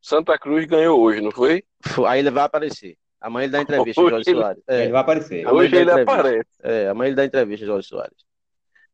Santa 0.00 0.38
Cruz 0.38 0.66
ganhou 0.66 1.00
hoje, 1.00 1.20
não 1.20 1.30
foi? 1.30 1.64
Aí 2.06 2.20
ele 2.20 2.30
vai 2.30 2.44
aparecer. 2.44 2.96
Amanhã 3.20 3.44
ele 3.44 3.52
dá 3.52 3.62
entrevista, 3.62 4.00
hoje 4.02 4.10
Jorge 4.10 4.30
ele... 4.30 4.38
Soares. 4.38 4.62
É. 4.68 4.82
Ele 4.82 4.92
vai 4.92 5.00
aparecer. 5.00 5.46
Hoje 5.46 5.76
ele, 5.76 5.90
ele 5.90 6.02
aparece. 6.02 6.50
É, 6.62 6.88
amanhã 6.88 7.08
ele 7.08 7.16
dá 7.16 7.24
entrevista, 7.24 7.64
Jorge 7.64 7.88
Soares. 7.88 8.24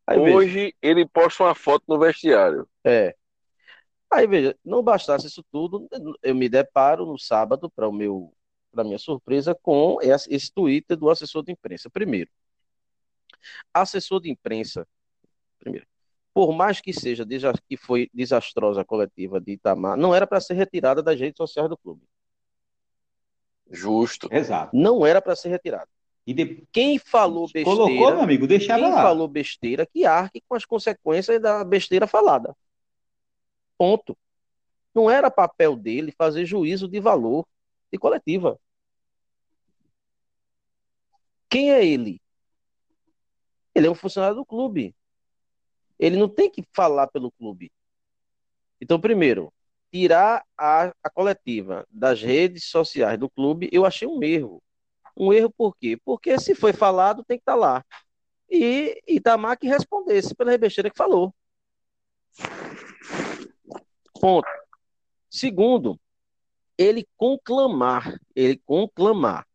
Aí, 0.07 0.19
hoje 0.19 0.55
veja. 0.55 0.73
ele 0.81 1.07
posta 1.07 1.45
uma 1.45 1.55
foto 1.55 1.85
no 1.89 1.99
vestiário. 1.99 2.69
É. 2.85 3.15
Aí, 4.11 4.27
veja, 4.27 4.57
não 4.65 4.83
bastasse 4.83 5.27
isso 5.27 5.45
tudo, 5.53 5.89
eu 6.23 6.35
me 6.35 6.49
deparo 6.49 7.07
no 7.07 7.17
sábado, 7.17 7.71
para 7.71 7.89
o 7.89 7.93
meu, 7.93 8.33
para 8.73 8.83
minha 8.83 8.99
surpresa, 8.99 9.55
com 9.55 9.99
esse 10.01 10.53
Twitter 10.53 10.97
do 10.97 11.09
assessor 11.09 11.45
de 11.45 11.53
imprensa. 11.53 11.89
Primeiro, 11.89 12.29
assessor 13.73 14.21
de 14.21 14.29
imprensa, 14.29 14.87
primeiro, 15.61 15.87
por 16.33 16.53
mais 16.53 16.81
que 16.81 16.93
seja 16.93 17.27
que 17.69 17.77
foi 17.77 18.09
desastrosa 18.15 18.83
a 18.83 18.85
coletiva 18.85 19.41
de 19.41 19.53
Itamar, 19.53 19.97
não 19.97 20.15
era 20.15 20.27
para 20.27 20.41
ser 20.41 20.55
retirada 20.55 21.03
das 21.03 21.19
redes 21.19 21.37
sociais 21.37 21.69
do 21.69 21.77
clube. 21.77 22.03
Justo. 23.71 24.29
Exato. 24.33 24.77
Não 24.77 25.07
era 25.07 25.21
para 25.21 25.37
ser 25.37 25.49
retirada. 25.49 25.89
E 26.27 26.35
de... 26.35 26.67
Quem 26.73 26.99
falou 26.99 27.45
besteira. 27.45 27.71
Colocou, 27.71 28.11
meu 28.13 28.21
amigo, 28.21 28.47
deixava 28.47 28.83
quem 28.83 28.91
lá. 28.91 29.03
falou 29.03 29.29
besteira, 29.29 29.87
que 29.87 30.05
arque 30.05 30.43
com 30.49 30.55
as 30.55 30.65
consequências 30.65 31.41
da 31.41 31.65
besteira 31.65 32.07
falada. 32.07 32.57
Ponto. 33.79 34.17
Não 34.95 35.11
era 35.11 35.31
papel 35.31 35.77
dele 35.77 36.13
fazer 36.17 36.45
juízo 36.45 36.89
de 36.89 37.01
valor 37.01 37.47
de 37.93 37.99
coletiva. 37.99 38.59
Quem 41.49 41.73
é 41.73 41.85
ele? 41.85 42.21
Ele 43.75 43.87
é 43.87 43.91
um 43.91 43.95
funcionário 43.95 44.37
do 44.37 44.45
clube. 44.45 44.95
Ele 46.01 46.17
não 46.17 46.29
tem 46.29 46.51
que 46.51 46.65
falar 46.73 47.07
pelo 47.09 47.31
clube. 47.31 47.71
Então, 48.81 48.99
primeiro, 48.99 49.53
tirar 49.93 50.43
a, 50.57 50.95
a 51.05 51.11
coletiva 51.11 51.87
das 51.91 52.23
redes 52.23 52.65
sociais 52.65 53.19
do 53.19 53.29
clube, 53.29 53.69
eu 53.71 53.85
achei 53.85 54.09
um 54.09 54.23
erro. 54.23 54.63
Um 55.15 55.31
erro 55.31 55.51
por 55.51 55.77
quê? 55.77 55.99
Porque 56.03 56.39
se 56.39 56.55
foi 56.55 56.73
falado, 56.73 57.23
tem 57.23 57.37
que 57.37 57.43
estar 57.43 57.53
tá 57.53 57.59
lá. 57.59 57.85
E 58.49 58.99
Itamar 59.07 59.59
que 59.59 59.69
respondesse 59.69 60.35
pela 60.35 60.57
besteira 60.57 60.91
que 60.91 60.97
falou. 60.97 61.35
Ponto. 64.19 64.49
Segundo, 65.29 66.01
ele 66.79 67.07
conclamar, 67.17 68.19
ele 68.35 68.57
conclamar 68.65 69.47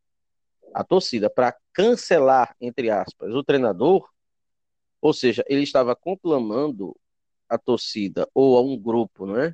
a 0.74 0.84
torcida 0.84 1.28
para 1.30 1.56
cancelar, 1.74 2.56
entre 2.62 2.92
aspas, 2.92 3.34
o 3.34 3.44
treinador, 3.44 4.08
ou 5.06 5.14
seja, 5.14 5.46
ele 5.48 5.62
estava 5.62 5.96
conclamando 5.96 6.96
a 7.48 7.60
torcida 7.60 8.28
ou 8.34 8.58
a 8.58 8.62
um 8.62 8.76
grupo, 8.76 9.28
não 9.28 9.40
é? 9.40 9.54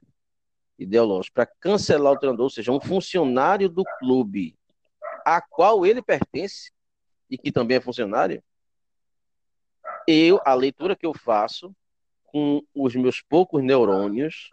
Ideológico, 0.80 1.34
para 1.34 1.46
cancelar 1.46 2.14
o 2.14 2.18
treinador, 2.18 2.46
ou 2.46 2.50
seja, 2.50 2.72
um 2.72 2.80
funcionário 2.80 3.68
do 3.68 3.84
clube 4.00 4.56
a 5.26 5.42
qual 5.42 5.86
ele 5.86 6.02
pertence 6.02 6.72
e 7.30 7.38
que 7.38 7.52
também 7.52 7.76
é 7.76 7.82
funcionário. 7.82 8.42
Eu, 10.08 10.40
a 10.46 10.54
leitura 10.54 10.96
que 10.96 11.06
eu 11.06 11.14
faço 11.14 11.76
com 12.24 12.64
os 12.74 12.96
meus 12.96 13.22
poucos 13.22 13.62
neurônios, 13.62 14.50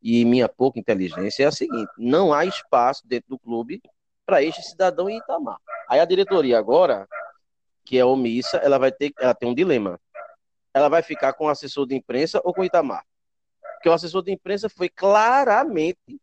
e 0.00 0.24
minha 0.24 0.48
pouca 0.48 0.78
inteligência 0.78 1.42
é 1.42 1.46
a 1.46 1.50
seguinte: 1.50 1.90
não 1.98 2.32
há 2.32 2.44
espaço 2.44 3.04
dentro 3.04 3.30
do 3.30 3.38
clube 3.38 3.82
para 4.24 4.44
este 4.44 4.62
cidadão 4.62 5.10
em 5.10 5.18
Itamar. 5.18 5.58
Aí 5.88 5.98
a 5.98 6.04
diretoria 6.04 6.56
agora, 6.56 7.08
que 7.84 7.98
é 7.98 8.04
omissa, 8.04 8.58
ela 8.58 8.78
vai 8.78 8.92
ter, 8.92 9.12
ela 9.18 9.34
tem 9.34 9.48
um 9.48 9.54
dilema. 9.54 10.00
Ela 10.74 10.88
vai 10.88 11.02
ficar 11.02 11.32
com 11.32 11.46
o 11.46 11.48
assessor 11.48 11.86
de 11.86 11.94
imprensa 11.94 12.40
ou 12.44 12.52
com 12.52 12.60
o 12.60 12.64
Itamar? 12.64 13.06
Porque 13.74 13.88
o 13.88 13.92
assessor 13.92 14.22
de 14.22 14.32
imprensa 14.32 14.68
foi 14.68 14.88
claramente 14.88 16.20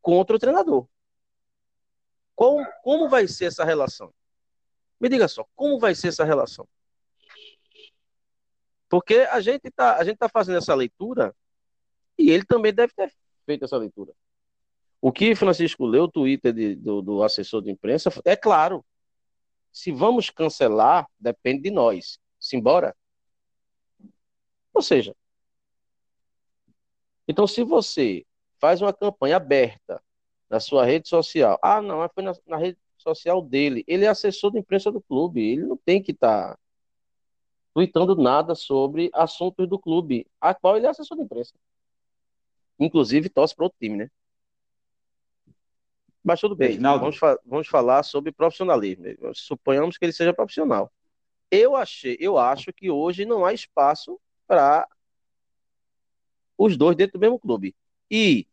contra 0.00 0.34
o 0.34 0.38
treinador. 0.38 0.88
Como, 2.34 2.66
como 2.82 3.08
vai 3.08 3.28
ser 3.28 3.46
essa 3.46 3.64
relação? 3.64 4.12
Me 4.98 5.08
diga 5.08 5.28
só, 5.28 5.46
como 5.54 5.78
vai 5.78 5.94
ser 5.94 6.08
essa 6.08 6.24
relação? 6.24 6.66
Porque 8.88 9.16
a 9.30 9.40
gente 9.40 9.68
está 9.68 9.98
tá 10.16 10.28
fazendo 10.28 10.58
essa 10.58 10.74
leitura 10.74 11.34
e 12.16 12.30
ele 12.30 12.44
também 12.44 12.72
deve 12.72 12.92
ter 12.94 13.12
feito 13.44 13.64
essa 13.64 13.76
leitura. 13.76 14.12
O 15.00 15.12
que 15.12 15.34
Francisco 15.34 15.86
leu, 15.86 16.04
o 16.04 16.10
Twitter 16.10 16.52
de, 16.52 16.74
do, 16.74 17.02
do 17.02 17.22
assessor 17.22 17.62
de 17.62 17.70
imprensa, 17.70 18.10
é 18.24 18.34
claro. 18.34 18.84
Se 19.70 19.92
vamos 19.92 20.30
cancelar, 20.30 21.06
depende 21.18 21.62
de 21.62 21.70
nós. 21.70 22.18
Simbora. 22.40 22.96
Ou 24.78 24.82
seja, 24.82 25.12
então 27.26 27.48
se 27.48 27.64
você 27.64 28.24
faz 28.60 28.80
uma 28.80 28.92
campanha 28.92 29.36
aberta 29.36 30.00
na 30.48 30.60
sua 30.60 30.84
rede 30.84 31.08
social, 31.08 31.58
ah, 31.60 31.82
não, 31.82 32.08
foi 32.10 32.22
na, 32.22 32.32
na 32.46 32.56
rede 32.56 32.78
social 32.96 33.42
dele, 33.42 33.82
ele 33.88 34.04
é 34.04 34.08
assessor 34.08 34.52
de 34.52 34.58
imprensa 34.60 34.92
do 34.92 35.00
clube, 35.00 35.42
ele 35.42 35.66
não 35.66 35.76
tem 35.76 36.00
que 36.00 36.12
estar 36.12 36.52
tá 36.54 36.58
tweetando 37.74 38.14
nada 38.14 38.54
sobre 38.54 39.10
assuntos 39.12 39.68
do 39.68 39.80
clube, 39.80 40.28
a 40.40 40.54
qual 40.54 40.76
ele 40.76 40.86
é 40.86 40.90
assessor 40.90 41.16
de 41.16 41.24
imprensa. 41.24 41.54
Inclusive 42.78 43.28
torce 43.28 43.56
para 43.56 43.64
outro 43.64 43.78
time, 43.80 43.96
né? 43.96 44.10
Mas 46.22 46.40
tudo 46.40 46.54
bem, 46.54 46.78
vamos, 46.78 47.16
fa 47.16 47.36
vamos 47.44 47.66
falar 47.66 48.04
sobre 48.04 48.30
profissionalismo. 48.30 49.06
Suponhamos 49.34 49.98
que 49.98 50.04
ele 50.04 50.12
seja 50.12 50.32
profissional. 50.32 50.88
Eu 51.50 51.74
achei, 51.74 52.16
eu 52.20 52.38
acho 52.38 52.72
que 52.72 52.88
hoje 52.92 53.24
não 53.24 53.44
há 53.44 53.52
espaço 53.52 54.20
para 54.48 54.88
os 56.56 56.76
dois 56.76 56.96
dentro 56.96 57.18
do 57.18 57.20
mesmo 57.20 57.38
clube. 57.38 57.76
E 58.10 58.48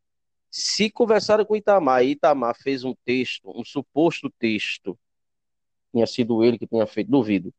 se 0.52 0.92
conversaram 0.92 1.44
com 1.44 1.54
o 1.54 1.58
Itamar 1.58 2.04
e 2.04 2.12
Itamar 2.12 2.56
fez 2.56 2.84
um 2.84 2.94
texto, 3.04 3.50
um 3.50 3.66
suposto 3.66 4.30
texto, 4.30 4.98
tinha 5.92 6.06
sido 6.06 6.44
ele 6.44 6.60
que 6.60 6.68
tinha 6.68 6.86
feito, 6.86 7.10
duvido, 7.10 7.54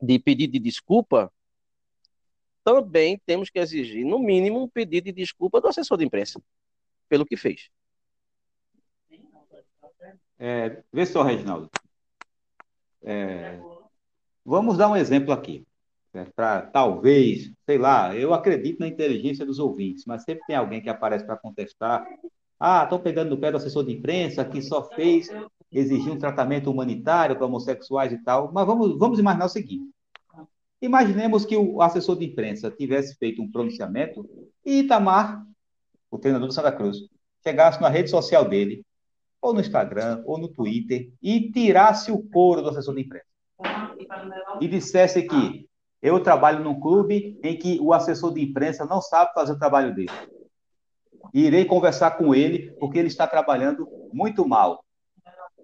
de 0.00 0.18
pedido 0.18 0.52
de 0.52 0.58
desculpa, 0.58 1.32
também 2.64 3.18
temos 3.24 3.48
que 3.48 3.58
exigir, 3.58 4.04
no 4.04 4.18
mínimo, 4.18 4.62
um 4.62 4.68
pedido 4.68 5.06
de 5.06 5.12
desculpa 5.12 5.60
do 5.60 5.68
assessor 5.68 5.96
de 5.96 6.04
imprensa 6.04 6.42
pelo 7.08 7.24
que 7.24 7.36
fez. 7.36 7.70
É, 10.38 10.82
vê 10.92 11.04
só, 11.04 11.22
Reginaldo. 11.22 11.70
É, 13.02 13.58
vamos 14.44 14.76
dar 14.76 14.88
um 14.88 14.96
exemplo 14.96 15.32
aqui. 15.32 15.66
Né, 16.18 16.26
para 16.34 16.62
talvez, 16.62 17.52
sei 17.64 17.78
lá, 17.78 18.14
eu 18.16 18.34
acredito 18.34 18.80
na 18.80 18.88
inteligência 18.88 19.46
dos 19.46 19.60
ouvintes, 19.60 20.04
mas 20.04 20.24
sempre 20.24 20.44
tem 20.46 20.56
alguém 20.56 20.82
que 20.82 20.88
aparece 20.88 21.24
para 21.24 21.36
contestar. 21.36 22.04
Ah, 22.58 22.82
estou 22.82 22.98
pegando 22.98 23.30
no 23.30 23.38
pé 23.38 23.52
do 23.52 23.56
assessor 23.56 23.84
de 23.84 23.92
imprensa 23.92 24.44
que 24.44 24.60
só 24.60 24.82
fez 24.82 25.28
exigir 25.70 26.10
um 26.10 26.18
tratamento 26.18 26.70
humanitário 26.70 27.36
para 27.36 27.46
homossexuais 27.46 28.12
e 28.12 28.18
tal. 28.24 28.50
Mas 28.52 28.66
vamos, 28.66 28.98
vamos 28.98 29.20
imaginar 29.20 29.44
o 29.44 29.48
seguinte: 29.48 29.92
imaginemos 30.82 31.44
que 31.44 31.56
o 31.56 31.80
assessor 31.80 32.18
de 32.18 32.24
imprensa 32.24 32.68
tivesse 32.68 33.14
feito 33.16 33.40
um 33.40 33.48
pronunciamento 33.48 34.28
e 34.64 34.80
Itamar, 34.80 35.46
o 36.10 36.18
treinador 36.18 36.48
do 36.48 36.54
Santa 36.54 36.72
Cruz, 36.72 36.98
chegasse 37.44 37.80
na 37.80 37.88
rede 37.88 38.10
social 38.10 38.48
dele 38.48 38.84
ou 39.40 39.54
no 39.54 39.60
Instagram, 39.60 40.24
ou 40.26 40.36
no 40.36 40.48
Twitter, 40.48 41.12
e 41.22 41.52
tirasse 41.52 42.10
o 42.10 42.20
couro 42.20 42.60
do 42.60 42.70
assessor 42.70 42.92
de 42.96 43.02
imprensa. 43.02 43.24
E 44.60 44.66
dissesse 44.66 45.22
que 45.22 45.67
eu 46.02 46.20
trabalho 46.22 46.62
num 46.62 46.78
clube 46.78 47.38
em 47.42 47.56
que 47.56 47.78
o 47.80 47.92
assessor 47.92 48.32
de 48.32 48.42
imprensa 48.42 48.84
não 48.84 49.00
sabe 49.00 49.32
fazer 49.34 49.52
o 49.52 49.58
trabalho 49.58 49.94
dele. 49.94 50.10
E 51.34 51.44
irei 51.44 51.64
conversar 51.64 52.12
com 52.12 52.34
ele, 52.34 52.70
porque 52.78 52.98
ele 52.98 53.08
está 53.08 53.26
trabalhando 53.26 53.88
muito 54.12 54.46
mal. 54.46 54.84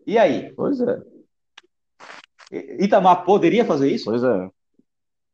E 0.06 0.18
aí? 0.18 0.52
Pois 0.54 0.80
é. 0.80 1.00
Itamar 2.78 3.24
poderia 3.24 3.64
fazer 3.64 3.90
isso? 3.90 4.04
Pois 4.04 4.22
é. 4.22 4.48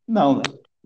Não, 0.06 0.36
né? 0.36 0.42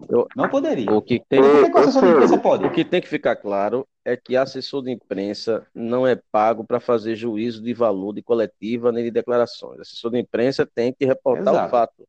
Eu, 0.08 0.26
não 0.34 0.48
poderia. 0.48 0.90
O 0.90 1.00
que 1.00 1.22
tem, 1.28 1.40
o, 1.40 1.70
que 1.70 1.76
o 1.76 1.78
assessor 1.78 2.02
de 2.02 2.10
imprensa 2.10 2.38
pode? 2.38 2.64
O 2.64 2.72
que 2.72 2.84
tem 2.84 3.00
que 3.00 3.08
ficar 3.08 3.36
claro 3.36 3.86
é 4.04 4.16
que 4.16 4.36
assessor 4.36 4.82
de 4.82 4.90
imprensa 4.90 5.66
não 5.72 6.06
é 6.06 6.20
pago 6.32 6.64
para 6.64 6.80
fazer 6.80 7.14
juízo 7.14 7.62
de 7.62 7.72
valor 7.72 8.12
de 8.12 8.22
coletiva 8.22 8.90
nem 8.90 9.04
de 9.04 9.10
declarações. 9.10 9.80
Assessor 9.80 10.10
de 10.10 10.18
imprensa 10.18 10.66
tem 10.66 10.92
que 10.92 11.04
reportar 11.04 11.54
Exato. 11.54 11.66
o 11.66 11.70
fato. 11.70 12.08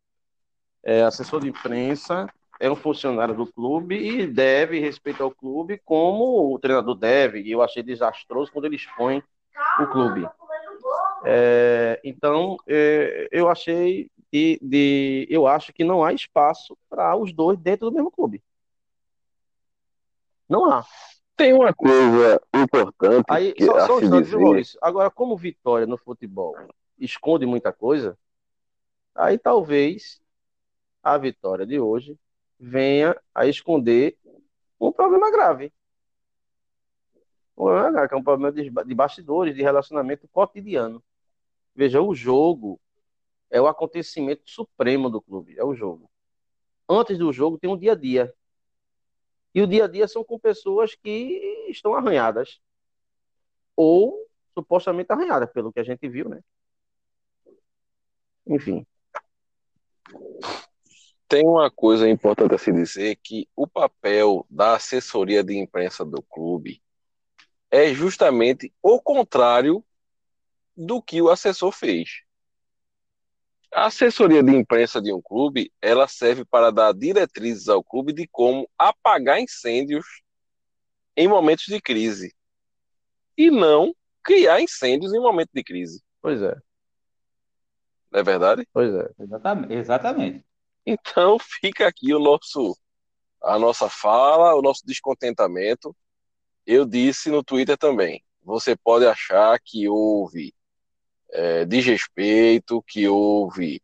É, 0.85 1.01
assessor 1.01 1.41
de 1.41 1.49
imprensa 1.49 2.31
é 2.59 2.69
um 2.69 2.75
funcionário 2.75 3.33
do 3.33 3.51
clube 3.51 3.95
e 3.97 4.27
deve 4.27 4.79
respeitar 4.79 5.25
o 5.25 5.33
clube 5.33 5.81
como 5.83 6.53
o 6.53 6.59
treinador 6.59 6.95
deve. 6.95 7.41
E 7.41 7.51
eu 7.51 7.61
achei 7.61 7.81
desastroso 7.81 8.51
quando 8.51 8.65
ele 8.65 8.75
expõe 8.75 9.23
o 9.81 9.87
clube. 9.87 10.29
É, 11.25 11.99
então, 12.03 12.55
é, 12.67 13.27
eu 13.31 13.49
achei 13.49 14.09
de, 14.31 14.59
de, 14.61 15.27
eu 15.29 15.47
acho 15.47 15.73
que 15.73 15.83
não 15.83 16.03
há 16.03 16.13
espaço 16.13 16.77
para 16.87 17.15
os 17.15 17.33
dois 17.33 17.57
dentro 17.57 17.89
do 17.89 17.95
mesmo 17.95 18.11
clube. 18.11 18.43
Não 20.47 20.71
há. 20.71 20.85
Tem 21.35 21.51
uma 21.51 21.73
coisa 21.73 22.39
importante. 22.53 23.25
Aí, 23.27 23.53
que, 23.53 23.65
só, 23.65 23.87
só 23.87 23.99
dizer... 23.99 24.37
Maurício. 24.37 24.79
Agora, 24.81 25.09
como 25.09 25.35
vitória 25.35 25.87
no 25.87 25.97
futebol 25.97 26.55
esconde 26.97 27.45
muita 27.45 27.73
coisa, 27.73 28.17
aí 29.13 29.37
talvez 29.37 30.21
a 31.05 31.19
vitória 31.19 31.67
de 31.67 31.79
hoje 31.79 32.17
venha 32.59 33.15
a 33.33 33.45
esconder 33.45 34.17
um 34.81 34.91
problema 34.91 35.29
grave. 35.29 35.71
Um 37.55 37.65
problema 37.65 37.91
grave, 37.91 38.07
que 38.07 38.15
é 38.15 38.17
um 38.17 38.23
problema 38.23 38.51
de, 38.51 38.95
bastidores, 38.95 39.53
de 39.53 39.61
relacionamento 39.61 40.27
cotidiano. 40.29 41.03
Veja, 41.75 42.01
o 42.01 42.15
jogo 42.15 42.81
é 43.51 43.61
o 43.61 43.67
acontecimento 43.67 44.49
supremo 44.49 45.07
do 45.07 45.21
clube, 45.21 45.55
é 45.55 45.63
o 45.63 45.75
jogo. 45.75 46.09
Antes 46.89 47.19
do 47.19 47.31
jogo 47.31 47.59
tem 47.59 47.69
um 47.69 47.77
dia 47.77 47.91
a 47.91 47.95
dia. 47.95 48.33
E 49.53 49.61
o 49.61 49.67
dia 49.67 49.85
a 49.85 49.87
dia 49.87 50.07
são 50.07 50.23
com 50.23 50.39
pessoas 50.39 50.95
que 50.95 51.67
estão 51.69 51.93
arranhadas. 51.93 52.59
Ou 53.75 54.27
supostamente 54.55 55.11
arranhadas, 55.11 55.51
pelo 55.51 55.71
que 55.71 55.79
a 55.79 55.83
gente 55.83 56.09
viu, 56.09 56.29
né? 56.29 56.41
Enfim. 58.47 58.87
Tem 61.35 61.45
uma 61.45 61.69
coisa 61.69 62.07
importante 62.07 62.55
a 62.55 62.57
se 62.57 62.71
dizer 62.71 63.17
que 63.21 63.45
o 63.57 63.67
papel 63.67 64.47
da 64.49 64.77
assessoria 64.77 65.43
de 65.43 65.53
imprensa 65.57 66.05
do 66.05 66.21
clube 66.21 66.81
é 67.69 67.93
justamente 67.93 68.73
o 68.81 69.01
contrário 69.01 69.83
do 70.77 71.01
que 71.01 71.21
o 71.21 71.29
assessor 71.29 71.73
fez. 71.73 72.21
A 73.69 73.87
assessoria 73.87 74.41
de 74.41 74.55
imprensa 74.55 75.01
de 75.01 75.11
um 75.13 75.21
clube, 75.21 75.73
ela 75.81 76.07
serve 76.07 76.45
para 76.45 76.71
dar 76.71 76.93
diretrizes 76.93 77.67
ao 77.67 77.83
clube 77.83 78.13
de 78.13 78.25
como 78.29 78.69
apagar 78.77 79.41
incêndios 79.41 80.05
em 81.17 81.27
momentos 81.27 81.65
de 81.65 81.81
crise 81.81 82.33
e 83.37 83.51
não 83.51 83.93
criar 84.23 84.61
incêndios 84.61 85.13
em 85.13 85.19
momentos 85.19 85.51
de 85.53 85.65
crise. 85.65 86.01
Pois 86.21 86.41
é. 86.41 86.55
Não 88.09 88.21
é 88.21 88.23
verdade? 88.23 88.65
Pois 88.71 88.93
é. 88.93 89.11
Exatamente. 89.19 89.73
Exatamente. 89.73 90.54
Então 90.85 91.37
fica 91.39 91.87
aqui 91.87 92.13
o 92.13 92.19
nosso 92.19 92.77
a 93.41 93.59
nossa 93.59 93.89
fala, 93.89 94.55
o 94.55 94.61
nosso 94.61 94.81
descontentamento. 94.85 95.95
Eu 96.65 96.83
disse 96.83 97.29
no 97.29 97.43
Twitter 97.43 97.77
também. 97.77 98.23
Você 98.43 98.75
pode 98.75 99.05
achar 99.05 99.59
que 99.63 99.87
houve 99.87 100.53
é, 101.31 101.63
desrespeito, 101.65 102.83
que 102.87 103.07
houve 103.07 103.81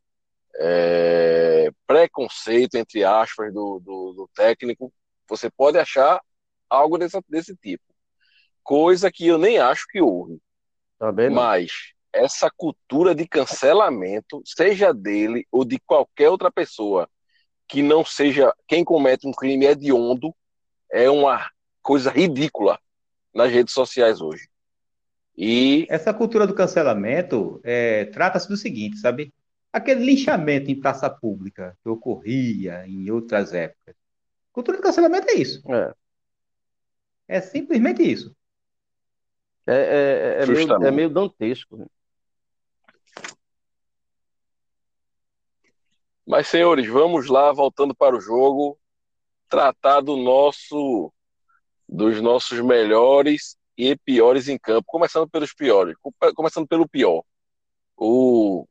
é, 0.55 1.69
preconceito, 1.85 2.75
entre 2.75 3.03
aspas, 3.03 3.53
do, 3.53 3.79
do, 3.79 4.13
do, 4.13 4.29
técnico. 4.33 4.91
Você 5.27 5.49
pode 5.49 5.77
achar 5.77 6.19
algo 6.69 6.97
desse, 6.97 7.19
desse 7.29 7.55
tipo. 7.55 7.83
Coisa 8.63 9.11
que 9.11 9.27
eu 9.27 9.37
nem 9.37 9.59
acho 9.59 9.85
que 9.87 10.01
houve. 10.01 10.39
Tá 10.97 11.11
bem, 11.11 11.29
Mas 11.29 11.93
essa 12.13 12.49
cultura 12.55 13.15
de 13.15 13.27
cancelamento, 13.27 14.41
seja 14.45 14.93
dele 14.93 15.45
ou 15.51 15.63
de 15.63 15.79
qualquer 15.79 16.29
outra 16.29 16.51
pessoa 16.51 17.09
que 17.67 17.81
não 17.81 18.03
seja 18.03 18.53
quem 18.67 18.83
comete 18.83 19.27
um 19.27 19.31
crime 19.31 19.65
hediondo, 19.65 20.35
é 20.91 21.09
uma 21.09 21.49
coisa 21.81 22.11
ridícula 22.11 22.77
nas 23.33 23.49
redes 23.49 23.73
sociais 23.73 24.19
hoje. 24.19 24.49
E 25.37 25.87
essa 25.89 26.13
cultura 26.13 26.45
do 26.45 26.53
cancelamento 26.53 27.61
é, 27.63 28.05
trata-se 28.05 28.47
do 28.49 28.57
seguinte, 28.57 28.97
sabe? 28.97 29.33
Aquele 29.71 30.03
linchamento 30.03 30.69
em 30.69 30.79
praça 30.79 31.09
pública 31.09 31.77
que 31.81 31.89
ocorria 31.89 32.85
em 32.85 33.09
outras 33.09 33.53
épocas. 33.53 33.95
Cultura 34.51 34.77
do 34.77 34.83
cancelamento 34.83 35.29
é 35.29 35.35
isso. 35.35 35.63
É, 35.71 35.93
é 37.37 37.41
simplesmente 37.41 38.03
isso. 38.03 38.35
É, 39.65 39.73
é, 39.73 40.43
é, 40.43 40.45
meio, 40.45 40.83
é 40.83 40.91
meio 40.91 41.09
dantesco. 41.09 41.89
Mas, 46.31 46.47
senhores, 46.47 46.87
vamos 46.87 47.27
lá, 47.27 47.51
voltando 47.51 47.93
para 47.93 48.15
o 48.15 48.21
jogo, 48.21 48.79
tratar 49.49 49.99
do 49.99 50.15
nosso, 50.15 51.11
dos 51.85 52.21
nossos 52.21 52.61
melhores 52.61 53.57
e 53.77 53.97
piores 53.97 54.47
em 54.47 54.57
campo, 54.57 54.85
começando 54.87 55.29
pelos 55.29 55.53
piores, 55.53 55.93
começando 56.33 56.65
pelo 56.65 56.87
pior. 56.87 57.21
O 57.97 58.65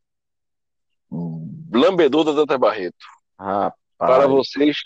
lambedor 1.70 2.24
da 2.24 2.32
Dante 2.32 2.56
Barreto. 2.56 3.04
Rapaz. 3.38 3.76
Para 3.98 4.26
vocês, 4.26 4.78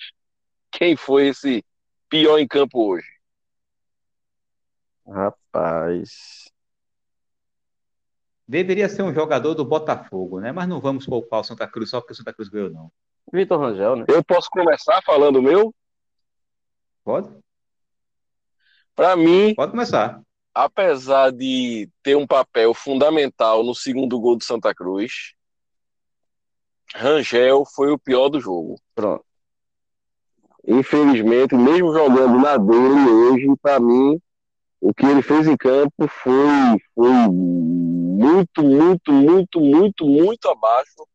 quem 0.73 0.97
foi 0.97 1.29
esse 1.29 1.65
pior 2.09 2.39
em 2.39 2.49
campo 2.49 2.89
hoje? 2.89 3.07
Rapaz. 5.07 6.44
Deveria 8.47 8.89
ser 8.89 9.03
um 9.03 9.15
jogador 9.15 9.55
do 9.55 9.65
Botafogo, 9.65 10.39
né? 10.41 10.53
Mas 10.53 10.69
não 10.69 10.81
vamos 10.81 11.07
poupar 11.07 11.41
o 11.41 11.45
Santa 11.45 11.67
Cruz 11.67 11.91
só 11.91 12.01
porque 12.01 12.13
o 12.13 12.17
Santa 12.17 12.33
Cruz 12.33 12.49
ganhou, 12.49 12.71
não. 12.71 12.93
Vitor 13.33 13.59
Rangel, 13.59 13.97
né? 13.97 14.05
Eu 14.09 14.23
posso 14.23 14.49
começar 14.51 15.01
falando 15.03 15.37
o 15.39 15.43
meu? 15.43 15.75
Pode? 17.03 17.29
Para 18.95 19.17
mim, 19.17 19.55
Pode 19.55 19.73
começar. 19.73 20.21
apesar 20.55 21.33
de 21.33 21.89
ter 22.03 22.17
um 22.17 22.27
papel 22.27 22.73
fundamental 22.75 23.65
no 23.65 23.75
segundo 23.75 24.21
gol 24.21 24.37
do 24.37 24.45
Santa 24.45 24.75
Cruz, 24.75 25.33
Rangel 26.95 27.65
foi 27.75 27.91
o 27.91 27.99
pior 27.99 28.29
do 28.29 28.41
jogo. 28.41 28.79
Pronto. 28.95 29.25
Infelizmente, 30.67 31.55
mesmo 31.55 31.93
jogando 31.93 32.39
na 32.39 32.57
dele 32.57 33.11
hoje, 33.11 33.47
para 33.61 33.81
mim, 33.81 34.19
o 34.81 34.95
que 34.95 35.05
ele 35.05 35.23
fez 35.23 35.47
em 35.47 35.57
campo 35.57 36.07
foi, 36.09 36.79
foi 36.95 37.11
muito, 38.15 38.63
muito, 38.63 39.13
muito, 39.13 39.61
muito, 39.61 40.07
muito 40.07 40.49
abaixo 40.49 41.07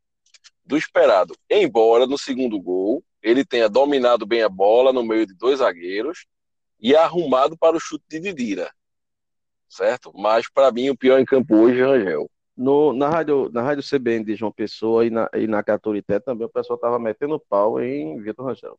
do 0.64 0.76
esperado. 0.76 1.34
Embora 1.48 2.06
no 2.06 2.18
segundo 2.18 2.60
gol 2.60 3.02
ele 3.22 3.44
tenha 3.44 3.68
dominado 3.68 4.26
bem 4.26 4.42
a 4.42 4.48
bola 4.48 4.92
no 4.92 5.02
meio 5.02 5.26
de 5.26 5.34
dois 5.34 5.58
zagueiros 5.58 6.26
e 6.78 6.94
arrumado 6.94 7.56
para 7.56 7.76
o 7.76 7.80
chute 7.80 8.04
de 8.08 8.20
Didira. 8.20 8.70
Certo? 9.68 10.12
Mas 10.14 10.50
para 10.50 10.70
mim 10.70 10.90
o 10.90 10.96
pior 10.96 11.18
em 11.18 11.24
campo 11.24 11.56
hoje 11.56 11.80
é 11.80 11.84
Rangel. 11.84 12.30
No, 12.56 12.92
na, 12.92 13.08
rádio, 13.08 13.50
na 13.52 13.62
rádio 13.62 13.82
CBN 13.82 14.24
de 14.24 14.34
João 14.34 14.52
Pessoa 14.52 15.06
e 15.06 15.10
na, 15.10 15.28
e 15.34 15.46
na 15.46 15.62
Caturité 15.62 16.20
também 16.20 16.46
o 16.46 16.50
pessoal 16.50 16.76
estava 16.76 16.98
metendo 16.98 17.40
pau 17.40 17.82
em 17.82 18.20
Vitor 18.20 18.46
Rangel. 18.46 18.78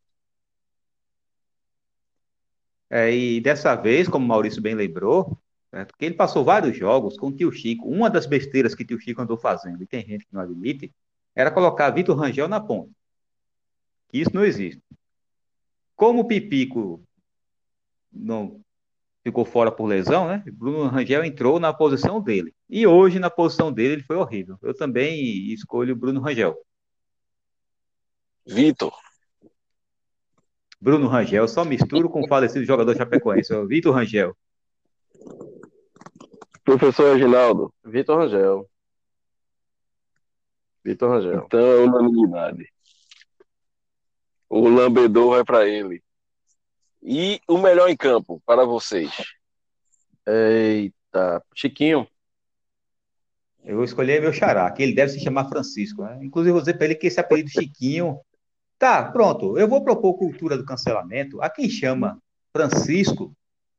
É, 2.90 3.12
e 3.12 3.42
dessa 3.42 3.74
vez, 3.74 4.08
como 4.08 4.26
o 4.26 4.28
Maurício 4.28 4.62
bem 4.62 4.76
lembrou, 4.76 5.40
né, 5.72 5.86
porque 5.86 6.06
ele 6.06 6.16
passou 6.16 6.44
vários 6.44 6.76
jogos 6.76 7.18
com 7.18 7.28
o 7.28 7.32
tio 7.32 7.52
Chico. 7.52 7.88
Uma 7.88 8.10
das 8.10 8.26
besteiras 8.26 8.76
que 8.76 8.84
o 8.84 8.86
tio 8.86 9.00
Chico 9.00 9.22
andou 9.22 9.38
fazendo, 9.38 9.82
e 9.82 9.88
tem 9.88 10.06
gente 10.06 10.26
que 10.26 10.34
não 10.34 10.42
admite, 10.42 10.94
era 11.36 11.52
colocar 11.52 11.90
Vitor 11.92 12.18
Rangel 12.18 12.48
na 12.48 12.60
ponta. 12.60 12.92
Isso 14.12 14.32
não 14.34 14.44
existe. 14.44 14.82
Como 15.96 16.22
o 16.22 16.28
Pipico 16.28 17.02
não 18.12 18.60
ficou 19.24 19.46
fora 19.46 19.72
por 19.72 19.86
lesão, 19.86 20.28
né? 20.28 20.44
Bruno 20.52 20.88
Rangel 20.88 21.24
entrou 21.24 21.60
na 21.60 21.72
posição 21.72 22.22
dele. 22.22 22.54
E 22.70 22.86
hoje, 22.86 23.20
na 23.20 23.30
posição 23.30 23.72
dele, 23.72 23.94
ele 23.94 24.04
foi 24.04 24.16
horrível. 24.18 24.58
Eu 24.62 24.74
também 24.74 25.54
escolho 25.54 25.96
Bruno 25.96 26.20
Rangel. 26.20 26.58
Vitor. 28.46 28.94
Bruno 30.80 31.08
Rangel, 31.08 31.48
só 31.48 31.64
misturo 31.64 32.10
com 32.10 32.22
o 32.22 32.28
falecido 32.28 32.66
jogador 32.66 32.96
chapecoense, 32.96 33.54
o 33.54 33.68
Vitor 33.68 33.94
Rangel. 33.94 34.36
Professor 36.64 37.14
Reginaldo. 37.14 37.74
Vitor 37.84 38.18
Rangel. 38.18 38.70
Vitor 40.84 41.10
Rangel. 41.10 41.44
Então 41.46 41.60
é 41.60 41.78
unanimidade. 41.78 42.68
O 44.50 44.68
lambedor 44.68 45.32
vai 45.32 45.44
para 45.44 45.68
ele. 45.68 46.04
E 47.02 47.40
o 47.48 47.58
melhor 47.58 47.90
em 47.90 47.98
campo 47.98 48.42
para 48.46 48.66
vocês? 48.66 49.12
Eita. 50.28 51.44
Chiquinho. 51.56 52.08
Eu 53.64 53.76
vou 53.76 53.86
escolher 53.86 54.22
meu 54.22 54.34
xará, 54.34 54.70
que 54.72 54.82
ele 54.82 54.96
deve 54.96 55.12
se 55.12 55.20
chamar 55.20 55.48
Francisco. 55.48 56.04
Né? 56.04 56.20
Inclusive, 56.24 56.52
vou 56.52 56.62
dizer 56.62 56.76
para 56.76 56.86
ele 56.86 56.96
que 56.96 57.08
esse 57.08 57.20
apelido 57.20 57.50
Chiquinho. 57.50 58.20
Tá, 58.78 59.12
pronto. 59.12 59.58
Eu 59.58 59.68
vou 59.68 59.84
propor 59.84 60.16
cultura 60.16 60.58
do 60.58 60.66
cancelamento 60.66 61.42
a 61.42 61.50
quem 61.50 61.70
chama 61.70 62.20
Francisco 62.52 63.34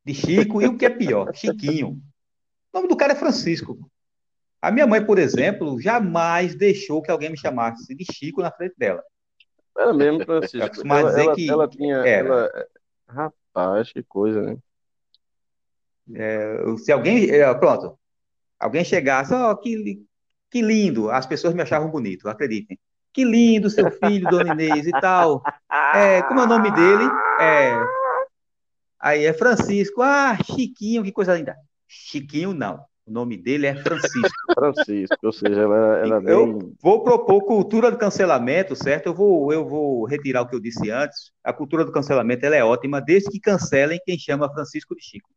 de 0.05 0.13
Chico 0.13 0.61
e 0.61 0.65
o 0.65 0.77
que 0.77 0.85
é 0.85 0.89
pior, 0.89 1.33
Chiquinho. 1.35 2.01
O 2.73 2.77
nome 2.77 2.87
do 2.89 2.97
cara 2.97 3.13
é 3.13 3.15
Francisco. 3.15 3.77
A 4.59 4.71
minha 4.71 4.87
mãe, 4.87 5.05
por 5.05 5.19
exemplo, 5.19 5.79
jamais 5.79 6.55
deixou 6.55 7.01
que 7.01 7.11
alguém 7.11 7.29
me 7.29 7.37
chamasse 7.37 7.93
de 7.93 8.03
Chico 8.11 8.41
na 8.41 8.51
frente 8.51 8.73
dela. 8.77 9.03
Era 9.77 9.93
mesmo, 9.93 10.25
Francisco. 10.25 10.81
Mas 10.85 11.05
ela, 11.05 11.21
ela, 11.21 11.35
que 11.35 11.49
ela 11.49 11.67
tinha. 11.67 11.97
Ela... 11.97 12.49
Rapaz, 13.07 13.91
que 13.91 14.01
coisa, 14.01 14.41
né? 14.41 14.57
É, 16.15 16.57
se 16.77 16.91
alguém. 16.91 17.29
é, 17.29 17.53
pronto. 17.53 17.97
Alguém 18.59 18.83
chegasse, 18.83 19.33
ó, 19.33 19.53
que, 19.55 19.75
li- 19.75 20.05
que 20.49 20.61
lindo. 20.61 21.11
As 21.11 21.25
pessoas 21.25 21.53
me 21.53 21.61
achavam 21.61 21.91
bonito, 21.91 22.27
acreditem. 22.27 22.79
Que 23.11 23.23
lindo 23.23 23.69
seu 23.69 23.91
filho, 23.91 24.27
Dona 24.29 24.49
Inês 24.49 24.87
e 24.87 24.91
tal. 24.91 25.43
É, 25.93 26.23
como 26.23 26.39
é 26.39 26.43
o 26.43 26.47
nome 26.47 26.71
dele? 26.71 27.03
É, 27.39 27.73
aí 28.99 29.25
é 29.25 29.33
Francisco. 29.33 30.01
Ah, 30.01 30.35
Chiquinho, 30.43 31.03
que 31.03 31.11
coisa 31.11 31.35
linda. 31.35 31.55
Chiquinho, 31.87 32.53
não. 32.53 32.83
O 33.05 33.11
nome 33.11 33.35
dele 33.37 33.67
é 33.67 33.75
Francisco. 33.75 34.29
Francisco, 34.55 35.17
ou 35.23 35.33
seja, 35.33 35.61
ela, 35.61 35.97
ela 35.97 36.21
Eu 36.31 36.57
bem. 36.57 36.73
vou 36.81 37.03
propor 37.03 37.43
cultura 37.43 37.91
do 37.91 37.97
cancelamento, 37.97 38.75
certo? 38.75 39.07
Eu 39.07 39.13
vou, 39.13 39.51
eu 39.51 39.67
vou 39.67 40.05
retirar 40.05 40.41
o 40.41 40.47
que 40.47 40.55
eu 40.55 40.59
disse 40.59 40.89
antes. 40.89 41.31
A 41.43 41.51
cultura 41.51 41.83
do 41.83 41.91
cancelamento 41.91 42.45
ela 42.45 42.55
é 42.55 42.63
ótima, 42.63 43.01
desde 43.01 43.29
que 43.29 43.39
cancelem 43.39 43.99
quem 44.05 44.17
chama 44.17 44.51
Francisco 44.53 44.95
de 44.95 45.03
Chico. 45.03 45.29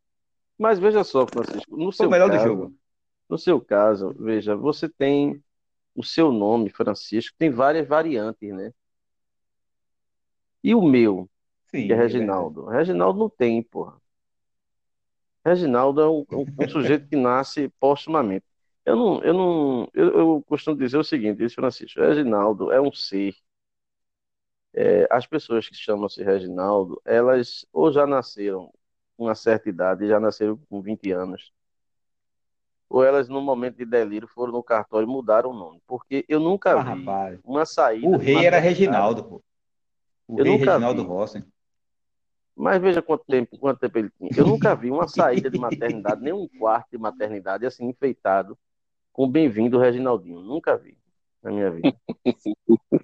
Mas 0.57 0.79
veja 0.79 1.03
só, 1.03 1.25
Francisco, 1.27 1.75
no 1.77 1.91
Foi 1.91 1.93
seu 1.93 2.09
melhor 2.09 2.29
do 2.29 2.37
caso, 2.37 2.47
jogo. 2.47 2.73
no 3.29 3.37
seu 3.37 3.61
caso, 3.61 4.15
veja, 4.17 4.55
você 4.55 4.87
tem 4.87 5.43
o 5.93 6.03
seu 6.03 6.31
nome, 6.31 6.69
Francisco, 6.69 7.35
tem 7.37 7.49
várias 7.51 7.87
variantes, 7.87 8.53
né? 8.53 8.71
E 10.63 10.73
o 10.73 10.81
meu, 10.81 11.29
Sim, 11.67 11.87
que 11.87 11.93
é 11.93 11.95
é. 11.95 11.95
Reginaldo? 11.95 12.65
Reginaldo 12.65 13.19
não 13.19 13.29
tem, 13.29 13.61
porra. 13.61 13.99
Reginaldo 15.47 16.01
é 16.01 16.09
um, 16.09 16.25
um- 16.31 16.47
um 16.59 16.67
sujeito 16.67 17.07
que 17.09 17.15
nasce 17.15 17.69
póstumamente. 17.79 18.45
Eu 18.85 18.95
não, 18.95 19.23
eu 19.23 19.33
não, 19.33 19.89
eu, 19.93 20.19
eu 20.19 20.43
costumo 20.47 20.77
dizer 20.77 20.97
o 20.97 21.03
seguinte, 21.03 21.39
disse 21.39 21.55
Francisco, 21.55 21.99
Reginaldo 22.01 22.71
é 22.71 22.79
um 22.81 22.91
ser. 22.91 23.35
é, 24.73 25.07
as 25.11 25.25
pessoas 25.27 25.67
que 25.67 25.75
chamam-se 25.75 26.23
Reginaldo, 26.23 27.01
elas 27.05 27.65
ou 27.73 27.91
já 27.91 28.05
nasceram 28.07 28.71
com 29.17 29.25
uma 29.25 29.35
certa 29.35 29.69
idade, 29.69 30.07
já 30.07 30.19
nasceram 30.19 30.57
com 30.69 30.81
20 30.81 31.11
anos, 31.11 31.51
ou 32.89 33.03
elas, 33.03 33.27
no 33.29 33.41
momento 33.41 33.77
de 33.77 33.85
delírio, 33.85 34.27
foram 34.27 34.53
no 34.53 34.63
cartório 34.63 35.07
e 35.07 35.11
mudaram 35.11 35.51
o 35.51 35.53
nome. 35.53 35.81
Porque 35.85 36.25
eu 36.29 36.39
nunca 36.39 36.75
Ah, 36.75 36.81
vi 36.81 36.83
rapaz. 36.83 37.39
uma 37.43 37.65
saída 37.65 38.15
O 38.15 38.17
rei 38.17 38.45
era. 38.45 38.59
Reginaldo, 38.59 39.23
pô. 39.23 39.43
O 40.27 40.37
Eu 40.37 40.43
rei 40.43 40.55
Reginaldo. 40.57 41.03
Rossi. 41.03 41.43
Mas 42.57 42.81
veja 42.81 43.03
quanto 43.03 43.23
tempo, 43.25 43.57
quanto 43.59 43.79
tempo 43.79 43.99
ele 43.99 44.09
tinha. 44.17 44.31
Eu 44.35 44.47
nunca 44.47 44.75
vi 44.75 44.89
uma 44.89 45.07
saída 45.07 45.47
de 45.49 45.59
maternidade, 45.59 46.21
nem 46.21 46.33
um 46.33 46.47
quarto 46.47 46.89
de 46.91 46.97
maternidade 46.97 47.65
assim 47.67 47.85
enfeitado 47.87 48.57
com 49.13 49.29
bem-vindo 49.29 49.77
Reginaldinho. 49.77 50.41
Nunca 50.41 50.75
vi 50.75 50.97
na 51.43 51.51
minha 51.51 51.69
vida. 51.69 51.95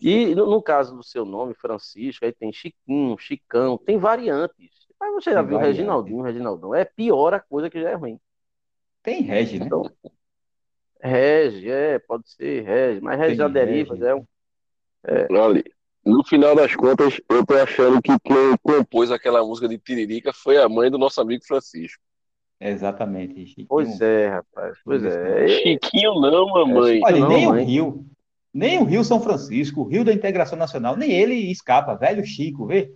E 0.01 0.33
no, 0.33 0.47
no 0.49 0.61
caso 0.61 0.95
do 0.95 1.03
seu 1.03 1.23
nome, 1.23 1.53
Francisco, 1.53 2.25
aí 2.25 2.31
tem 2.33 2.51
Chiquinho, 2.51 3.15
Chicão, 3.17 3.77
tem 3.77 3.97
variantes. 3.97 4.87
Mas 4.99 5.13
você 5.13 5.31
já 5.31 5.39
Tem 5.39 5.49
viu 5.49 5.57
variantes. 5.57 5.77
Reginaldinho, 5.77 6.21
Reginaldão? 6.23 6.73
É 6.73 6.83
pior 6.83 7.33
a 7.33 7.39
coisa 7.39 7.69
que 7.69 7.79
já 7.79 7.91
é 7.91 7.93
ruim. 7.93 8.19
Tem 9.03 9.21
Regi, 9.21 9.59
né? 9.59 9.65
Então, 9.65 9.83
Regi, 10.99 11.69
é, 11.69 11.99
pode 11.99 12.30
ser 12.30 12.63
Regi, 12.63 13.01
mas 13.01 13.19
Regi 13.19 13.36
já 13.36 13.47
deriva, 13.47 13.93
Regi. 13.93 14.03
já 14.03 14.09
é 14.09 14.15
um. 14.15 14.25
Olha, 15.30 15.63
no 16.06 16.24
final 16.24 16.56
das 16.56 16.76
contas, 16.76 17.20
eu 17.30 17.45
tô 17.45 17.54
achando 17.56 18.01
que 18.01 18.12
quem 18.20 18.58
compôs 18.62 19.12
aquela 19.12 19.43
música 19.43 19.68
de 19.68 19.78
Tiririca 19.78 20.32
foi 20.34 20.58
a 20.58 20.68
mãe 20.68 20.89
do 20.91 20.97
nosso 20.97 21.22
amigo 21.22 21.43
Francisco. 21.45 22.01
Exatamente. 22.60 23.45
Chiquinho. 23.45 23.68
Pois 23.68 23.99
é, 23.99 24.28
rapaz, 24.30 24.78
pois 24.86 25.04
é. 25.04 25.47
Chiquinho 25.47 26.16
não, 26.16 26.47
mamãe. 26.47 26.99
É, 26.99 27.06
Olha, 27.06 27.20
Não, 27.20 27.30
nem 27.30 27.47
o 27.47 27.49
mãe. 27.49 27.66
Rio, 27.66 28.06
nem 28.54 28.80
o 28.80 28.84
Rio 28.86 29.04
São 29.04 29.20
Francisco, 29.20 29.82
o 29.82 29.88
Rio 29.88 30.06
da 30.06 30.14
Integração 30.14 30.58
Nacional, 30.58 30.95
nem 30.95 31.12
ele 31.12 31.36
escapa, 31.51 31.95
velho 31.95 32.26
Chico, 32.26 32.66
vê? 32.66 32.93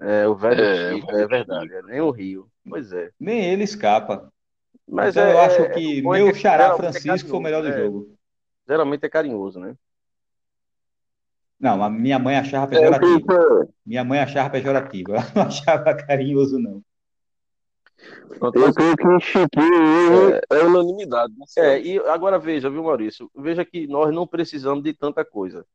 É, 0.00 0.28
o 0.28 0.36
velho 0.36 0.62
É, 0.62 0.94
Chico, 0.94 1.12
o 1.12 1.16
é 1.18 1.26
verdade, 1.26 1.74
é 1.74 1.82
nem 1.82 2.00
o 2.00 2.10
Rio. 2.10 2.48
Pois 2.68 2.92
é. 2.92 3.10
Nem 3.18 3.44
ele 3.44 3.64
escapa. 3.64 4.30
Mas 4.86 5.16
então 5.16 5.28
é, 5.28 5.32
eu 5.32 5.38
acho 5.40 5.62
é- 5.62 5.68
que 5.70 5.98
é 5.98 6.02
meu 6.02 6.34
xará 6.34 6.66
é 6.72 6.76
Francisco 6.76 7.28
foi 7.28 7.38
o 7.38 7.42
melhor 7.42 7.62
do 7.62 7.68
é. 7.68 7.76
jogo. 7.76 8.16
Geralmente 8.68 9.04
é 9.04 9.08
carinhoso, 9.08 9.58
né? 9.58 9.74
Não, 11.58 11.82
a 11.82 11.90
minha 11.90 12.18
mãe 12.18 12.36
achava 12.36 12.66
É, 12.74 12.78
pejorativo. 12.78 13.74
Minha 13.84 14.04
mãe 14.04 14.20
achava 14.20 14.50
pejorativo. 14.50 15.12
Ela 15.12 15.26
não 15.34 15.42
achava 15.48 15.94
carinhoso, 15.94 16.58
não. 16.58 16.82
Eu 18.40 18.72
creio 18.72 18.96
que 18.96 19.06
o 19.08 19.18
Chiquinho 19.18 19.82
hoje 20.12 20.40
é 20.50 20.62
unanimidade. 20.62 21.34
né? 21.36 21.44
é, 21.56 21.80
e 21.80 21.98
agora 21.98 22.38
veja, 22.38 22.70
viu, 22.70 22.84
Maurício? 22.84 23.28
Veja 23.34 23.64
que 23.64 23.88
nós 23.88 24.14
não 24.14 24.26
precisamos 24.26 24.84
de 24.84 24.94
tanta 24.94 25.24
coisa. 25.24 25.66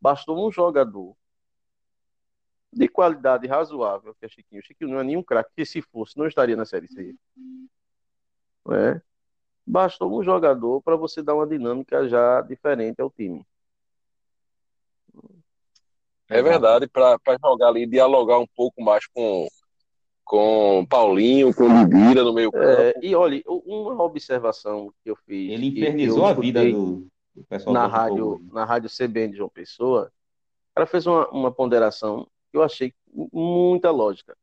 Bastou 0.00 0.46
um 0.46 0.52
jogador 0.52 1.16
de 2.72 2.86
qualidade 2.86 3.46
razoável, 3.48 4.14
que 4.14 4.26
é 4.26 4.28
Chiquinho. 4.28 4.62
Chiquinho 4.62 4.90
não 4.90 5.00
é 5.00 5.04
nenhum 5.04 5.22
craque, 5.22 5.50
que 5.56 5.64
se 5.64 5.82
fosse, 5.82 6.16
não 6.16 6.28
estaria 6.28 6.54
na 6.54 6.64
Série 6.64 6.86
C. 6.86 7.14
né? 8.66 9.02
Bastou 9.66 10.16
um 10.16 10.22
jogador 10.22 10.80
para 10.82 10.94
você 10.94 11.22
dar 11.22 11.34
uma 11.34 11.46
dinâmica 11.46 12.08
já 12.08 12.40
diferente 12.42 13.00
ao 13.00 13.10
time. 13.10 13.44
É 16.28 16.42
verdade, 16.42 16.86
para 16.86 17.18
jogar 17.42 17.68
ali, 17.68 17.86
dialogar 17.86 18.38
um 18.38 18.46
pouco 18.54 18.82
mais 18.82 19.06
com, 19.06 19.48
com 20.22 20.86
Paulinho, 20.88 21.54
com 21.54 21.66
Lidira 21.66 22.22
no 22.22 22.34
meio 22.34 22.52
campo. 22.52 22.82
É, 22.82 22.94
e 23.02 23.14
olha, 23.14 23.42
uma 23.46 24.02
observação 24.02 24.92
que 25.02 25.10
eu 25.10 25.16
fiz. 25.16 25.50
Ele 25.50 25.68
infernizou 25.68 26.26
a 26.26 26.34
vida 26.34 26.62
do, 26.70 27.08
do 27.34 27.44
pessoal 27.44 27.72
na 27.72 27.86
do 27.86 27.92
rádio, 27.92 28.48
na 28.52 28.64
rádio 28.64 28.90
CBN 28.90 29.32
de 29.32 29.38
João 29.38 29.48
Pessoa. 29.48 30.12
Ela 30.76 30.86
fez 30.86 31.06
uma, 31.06 31.26
uma 31.30 31.50
ponderação 31.50 32.28
que 32.50 32.58
eu 32.58 32.62
achei 32.62 32.92
muita 33.32 33.90
lógica. 33.90 34.36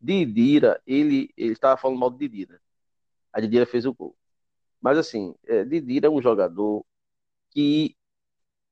Didira, 0.00 0.80
ele 0.86 1.30
ele 1.36 1.52
estava 1.52 1.76
falando 1.76 1.98
mal 1.98 2.10
de 2.10 2.16
Didira. 2.18 2.60
A 3.32 3.40
Didira 3.40 3.66
fez 3.66 3.84
o 3.84 3.92
gol. 3.92 4.16
Mas 4.80 4.96
assim, 4.96 5.34
é, 5.46 5.64
Didira 5.64 6.06
é 6.06 6.10
um 6.10 6.22
jogador 6.22 6.84
que 7.50 7.96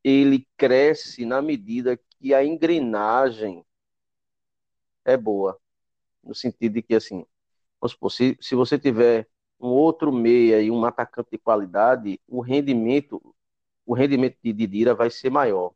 ele 0.03 0.47
cresce 0.57 1.27
na 1.27 1.43
medida 1.43 1.99
que 2.19 2.35
a 2.35 2.45
engrenagem 2.45 3.65
é 5.05 5.17
boa. 5.17 5.59
No 6.23 6.35
sentido 6.35 6.75
de 6.75 6.83
que, 6.83 6.95
assim, 6.95 7.25
vamos 7.81 7.93
supor, 7.93 8.11
se, 8.11 8.37
se 8.41 8.55
você 8.55 8.79
tiver 8.79 9.29
um 9.61 9.69
outro 9.69 10.13
meia 10.13 10.61
e 10.61 10.71
um 10.71 10.85
atacante 10.85 11.31
de 11.33 11.39
qualidade, 11.39 12.21
o 12.27 12.41
rendimento, 12.41 13.35
o 13.85 13.95
rendimento 13.95 14.37
de 14.43 14.53
Didira 14.53 14.95
vai 14.95 15.11
ser 15.11 15.31
maior. 15.31 15.73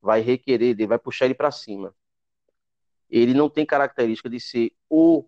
Vai 0.00 0.20
requerer, 0.20 0.70
ele 0.70 0.86
vai 0.86 0.98
puxar 0.98 1.26
ele 1.26 1.34
para 1.34 1.50
cima. 1.50 1.94
Ele 3.08 3.34
não 3.34 3.50
tem 3.50 3.66
característica 3.66 4.30
de 4.30 4.38
ser 4.38 4.72
o 4.88 5.26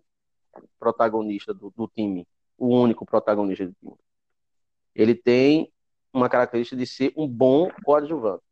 protagonista 0.79 1.53
do, 1.53 1.71
do 1.75 1.87
time, 1.87 2.27
o 2.57 2.67
único 2.67 3.05
protagonista 3.05 3.65
do 3.65 3.73
time. 3.73 3.97
Ele 4.95 5.15
tem 5.15 5.71
uma 6.13 6.29
característica 6.29 6.77
de 6.77 6.85
ser 6.85 7.11
um 7.17 7.27
bom 7.27 7.69
coadjuvante. 7.83 8.43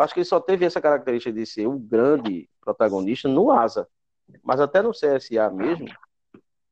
Eu 0.00 0.04
acho 0.04 0.14
que 0.14 0.20
ele 0.20 0.24
só 0.24 0.40
teve 0.40 0.64
essa 0.64 0.80
característica 0.80 1.30
de 1.30 1.44
ser 1.44 1.66
um 1.68 1.78
grande 1.78 2.48
protagonista 2.58 3.28
no 3.28 3.50
Asa. 3.50 3.86
Mas 4.42 4.58
até 4.58 4.80
no 4.80 4.92
CSA 4.92 5.50
mesmo, 5.50 5.88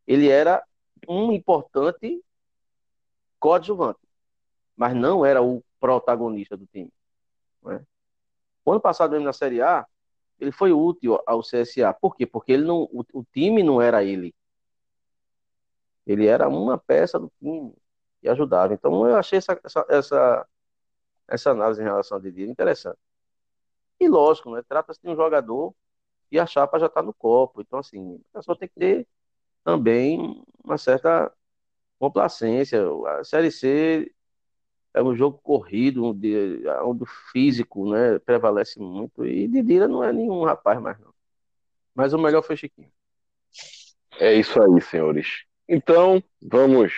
ele 0.07 0.31
era 0.31 0.65
um 1.07 1.31
importante 1.31 2.25
coadjuvante. 3.39 4.01
Mas 4.75 4.97
não 4.97 5.27
era 5.27 5.43
o 5.43 5.63
protagonista 5.79 6.57
do 6.57 6.65
time. 6.69 6.91
Né? 7.63 7.85
O 8.65 8.73
ano 8.73 8.81
passado, 8.81 9.11
mesmo 9.11 9.27
na 9.27 9.35
Série 9.35 9.61
A, 9.61 9.87
ele 10.41 10.51
foi 10.51 10.73
útil 10.73 11.23
ao 11.27 11.43
CSA. 11.43 11.93
Por 12.01 12.17
quê? 12.17 12.25
Porque 12.25 12.53
ele 12.53 12.65
não, 12.65 12.85
o, 12.85 13.05
o 13.13 13.25
time 13.31 13.63
não 13.63 13.83
era 13.83 14.03
ele. 14.03 14.35
Ele 16.07 16.27
era 16.27 16.49
uma 16.49 16.79
peça 16.79 17.19
do 17.19 17.31
time 17.39 17.75
e 18.23 18.29
ajudava. 18.31 18.73
Então 18.73 19.07
eu 19.07 19.17
achei 19.17 19.37
essa, 19.37 19.61
essa, 19.63 19.87
essa, 19.87 20.49
essa 21.29 21.51
análise 21.51 21.83
em 21.83 21.85
relação 21.85 22.17
a 22.17 22.21
Didi 22.23 22.45
interessante. 22.45 22.99
E 24.01 24.09
lógico, 24.09 24.51
né? 24.55 24.63
Trata-se 24.69 25.01
de 25.03 25.09
um 25.09 25.17
jogador 25.17 25.75
e 26.31 26.39
a 26.39 26.47
chapa 26.47 26.79
já 26.79 26.87
está 26.87 27.03
no 27.03 27.13
copo. 27.13 27.61
Então, 27.61 27.79
assim, 27.79 28.21
a 28.33 28.39
pessoa 28.39 28.57
tem 28.57 28.69
que 28.69 28.75
ter 28.75 29.07
também 29.65 30.43
uma 30.65 30.79
certa 30.79 31.33
complacência. 31.99 32.85
A 33.19 33.25
Série 33.25 33.51
C 33.51 34.13
é 34.95 35.03
um 35.03 35.15
jogo 35.15 35.39
corrido, 35.43 36.05
onde, 36.05 36.63
onde 36.83 37.03
o 37.03 37.07
físico 37.33 37.91
né, 37.91 38.19
prevalece 38.19 38.79
muito. 38.79 39.25
E 39.25 39.49
Didira 39.49 39.89
não 39.89 40.03
é 40.03 40.13
nenhum 40.13 40.45
rapaz 40.45 40.81
mais, 40.81 40.99
não. 40.99 41.13
Mas 41.95 42.13
o 42.13 42.19
melhor 42.19 42.43
foi 42.43 42.57
Chiquinho. 42.57 42.91
É 44.21 44.35
isso 44.35 44.61
aí, 44.61 44.81
senhores. 44.81 45.45
Então, 45.69 46.23
vamos 46.41 46.93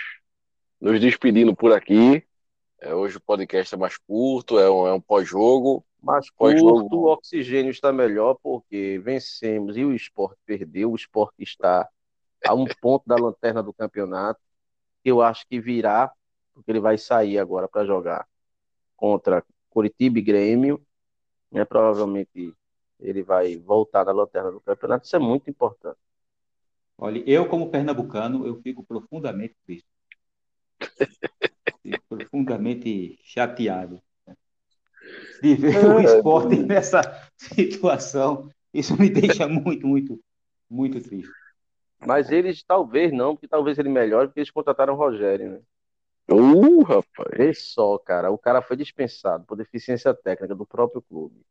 nos 0.79 0.99
despedindo 0.99 1.55
por 1.55 1.73
aqui. 1.73 2.23
É, 2.79 2.95
hoje 2.95 3.17
o 3.17 3.21
podcast 3.21 3.75
é 3.75 3.77
mais 3.77 3.97
curto, 3.97 4.57
é 4.57 4.69
um, 4.69 4.87
é 4.87 4.93
um 4.93 5.01
pós-jogo. 5.01 5.85
Mais 6.01 6.29
curto, 6.31 6.65
o 6.65 7.05
oxigênio 7.05 7.69
está 7.69 7.93
melhor 7.93 8.35
porque 8.41 8.99
vencemos 9.03 9.77
e 9.77 9.85
o 9.85 9.93
esporte 9.93 10.39
perdeu. 10.45 10.91
O 10.91 10.95
esporte 10.95 11.43
está 11.43 11.87
a 12.43 12.55
um 12.55 12.65
ponto 12.81 13.03
da 13.05 13.15
lanterna 13.15 13.61
do 13.61 13.71
campeonato. 13.71 14.39
Eu 15.05 15.21
acho 15.21 15.45
que 15.47 15.59
virá, 15.59 16.11
porque 16.53 16.71
ele 16.71 16.79
vai 16.79 16.97
sair 16.97 17.37
agora 17.37 17.67
para 17.67 17.85
jogar 17.85 18.27
contra 18.97 19.45
Curitiba 19.69 20.17
e 20.17 20.23
Grêmio. 20.23 20.83
Né? 21.51 21.63
Provavelmente 21.65 22.55
ele 22.99 23.21
vai 23.21 23.57
voltar 23.57 24.03
na 24.03 24.11
lanterna 24.11 24.51
do 24.51 24.59
campeonato. 24.59 25.05
Isso 25.05 25.15
é 25.15 25.19
muito 25.19 25.49
importante. 25.51 25.99
Olha, 26.97 27.23
eu 27.27 27.47
como 27.47 27.69
pernambucano, 27.69 28.45
eu 28.45 28.59
fico 28.61 28.83
profundamente 28.83 29.55
triste. 29.65 29.87
Fico 31.83 32.03
profundamente 32.09 33.19
chateado 33.23 34.01
de 35.41 35.55
ver 35.55 35.85
o 35.85 35.99
esporte 35.99 36.55
nessa 36.63 37.01
situação. 37.37 38.49
Isso 38.73 38.99
me 38.99 39.09
deixa 39.09 39.47
muito, 39.47 39.85
muito, 39.87 40.19
muito 40.69 41.01
triste. 41.01 41.31
Mas 42.05 42.31
eles 42.31 42.63
talvez 42.63 43.11
não, 43.11 43.35
porque 43.35 43.47
talvez 43.47 43.77
ele 43.77 43.89
melhore, 43.89 44.27
porque 44.27 44.39
eles 44.39 44.51
contrataram 44.51 44.93
o 44.93 44.97
Rogério, 44.97 45.51
né? 45.51 45.59
Uh, 46.29 46.81
rapaz. 46.83 47.29
Vê 47.35 47.53
só, 47.53 47.97
cara, 47.97 48.31
o 48.31 48.37
cara 48.37 48.61
foi 48.61 48.77
dispensado 48.77 49.43
por 49.45 49.57
deficiência 49.57 50.13
técnica 50.13 50.55
do 50.55 50.65
próprio 50.65 51.01
clube 51.01 51.41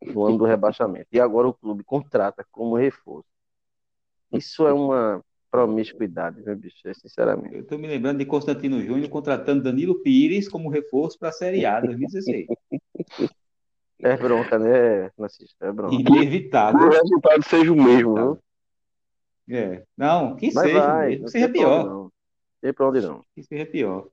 no 0.00 0.24
ano 0.24 0.38
do 0.38 0.44
rebaixamento. 0.44 1.06
E 1.12 1.20
agora 1.20 1.48
o 1.48 1.54
clube 1.54 1.84
contrata 1.84 2.44
como 2.50 2.76
reforço. 2.76 3.28
Isso 4.32 4.66
é 4.66 4.72
uma 4.72 5.22
promiscuidade, 5.50 6.42
meu 6.42 6.56
bicho? 6.56 6.88
É, 6.88 6.94
sinceramente. 6.94 7.54
Eu 7.54 7.60
estou 7.60 7.78
me 7.78 7.86
lembrando 7.86 8.18
de 8.18 8.24
Constantino 8.24 8.80
Júnior 8.80 9.08
contratando 9.10 9.62
Danilo 9.62 10.02
Pires 10.02 10.48
como 10.48 10.70
reforço 10.70 11.18
para 11.18 11.28
a 11.28 11.32
Série 11.32 11.66
A 11.66 11.78
2016. 11.78 12.46
É 14.00 14.16
bronca, 14.16 14.58
né, 14.58 15.10
Francisco? 15.10 15.56
É 15.60 15.70
bronca. 15.72 15.94
Inevitável. 15.94 16.88
o 16.88 16.90
resultado 16.90 17.44
seja 17.44 17.72
o 17.72 17.76
mesmo, 17.76 18.14
viu? 18.14 18.38
É. 19.48 19.84
Não, 19.96 20.34
que 20.36 20.52
Mas 20.52 20.64
seja 20.64 20.86
vai, 20.86 21.08
mesmo. 21.10 21.24
Que 21.24 21.30
seja 21.30 21.48
pior. 21.48 21.84
Não. 21.84 22.12
Tem 22.60 22.72
pra 22.72 22.88
onde 22.88 23.00
não. 23.00 23.24
Que 23.34 23.42
seja 23.42 23.66
pior. 23.66 24.08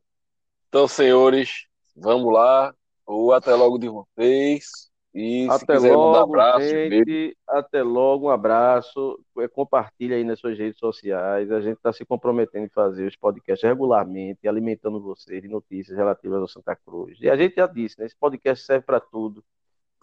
Então, 0.68 0.88
senhores, 0.88 1.66
vamos 1.96 2.32
lá. 2.34 2.74
O 3.06 3.32
até 3.32 3.54
logo 3.56 3.78
de 3.78 3.90
vocês. 3.90 4.89
E 5.14 5.48
até 5.50 5.80
logo, 5.80 6.20
um 6.20 6.22
abraço, 6.22 6.70
gente, 6.70 7.38
até 7.48 7.82
logo, 7.82 8.28
um 8.28 8.30
abraço. 8.30 9.20
É, 9.40 9.48
compartilha 9.48 10.16
aí 10.16 10.24
nas 10.24 10.40
suas 10.40 10.58
redes 10.58 10.78
sociais. 10.78 11.52
A 11.52 11.60
gente 11.62 11.78
está 11.78 11.92
se 11.92 12.06
comprometendo 12.06 12.66
em 12.66 12.70
fazer 12.70 13.08
os 13.08 13.16
podcasts 13.16 13.68
regularmente, 13.68 14.48
alimentando 14.48 15.02
vocês 15.02 15.42
de 15.42 15.48
notícias 15.48 15.98
relativas 15.98 16.40
ao 16.40 16.48
Santa 16.48 16.76
Cruz. 16.76 17.18
E 17.22 17.30
a 17.30 17.36
gente 17.36 17.56
já 17.56 17.66
disse, 17.66 18.00
né? 18.00 18.06
Esse 18.06 18.16
podcast 18.16 18.64
serve 18.64 18.86
para 18.86 19.00
tudo: 19.00 19.44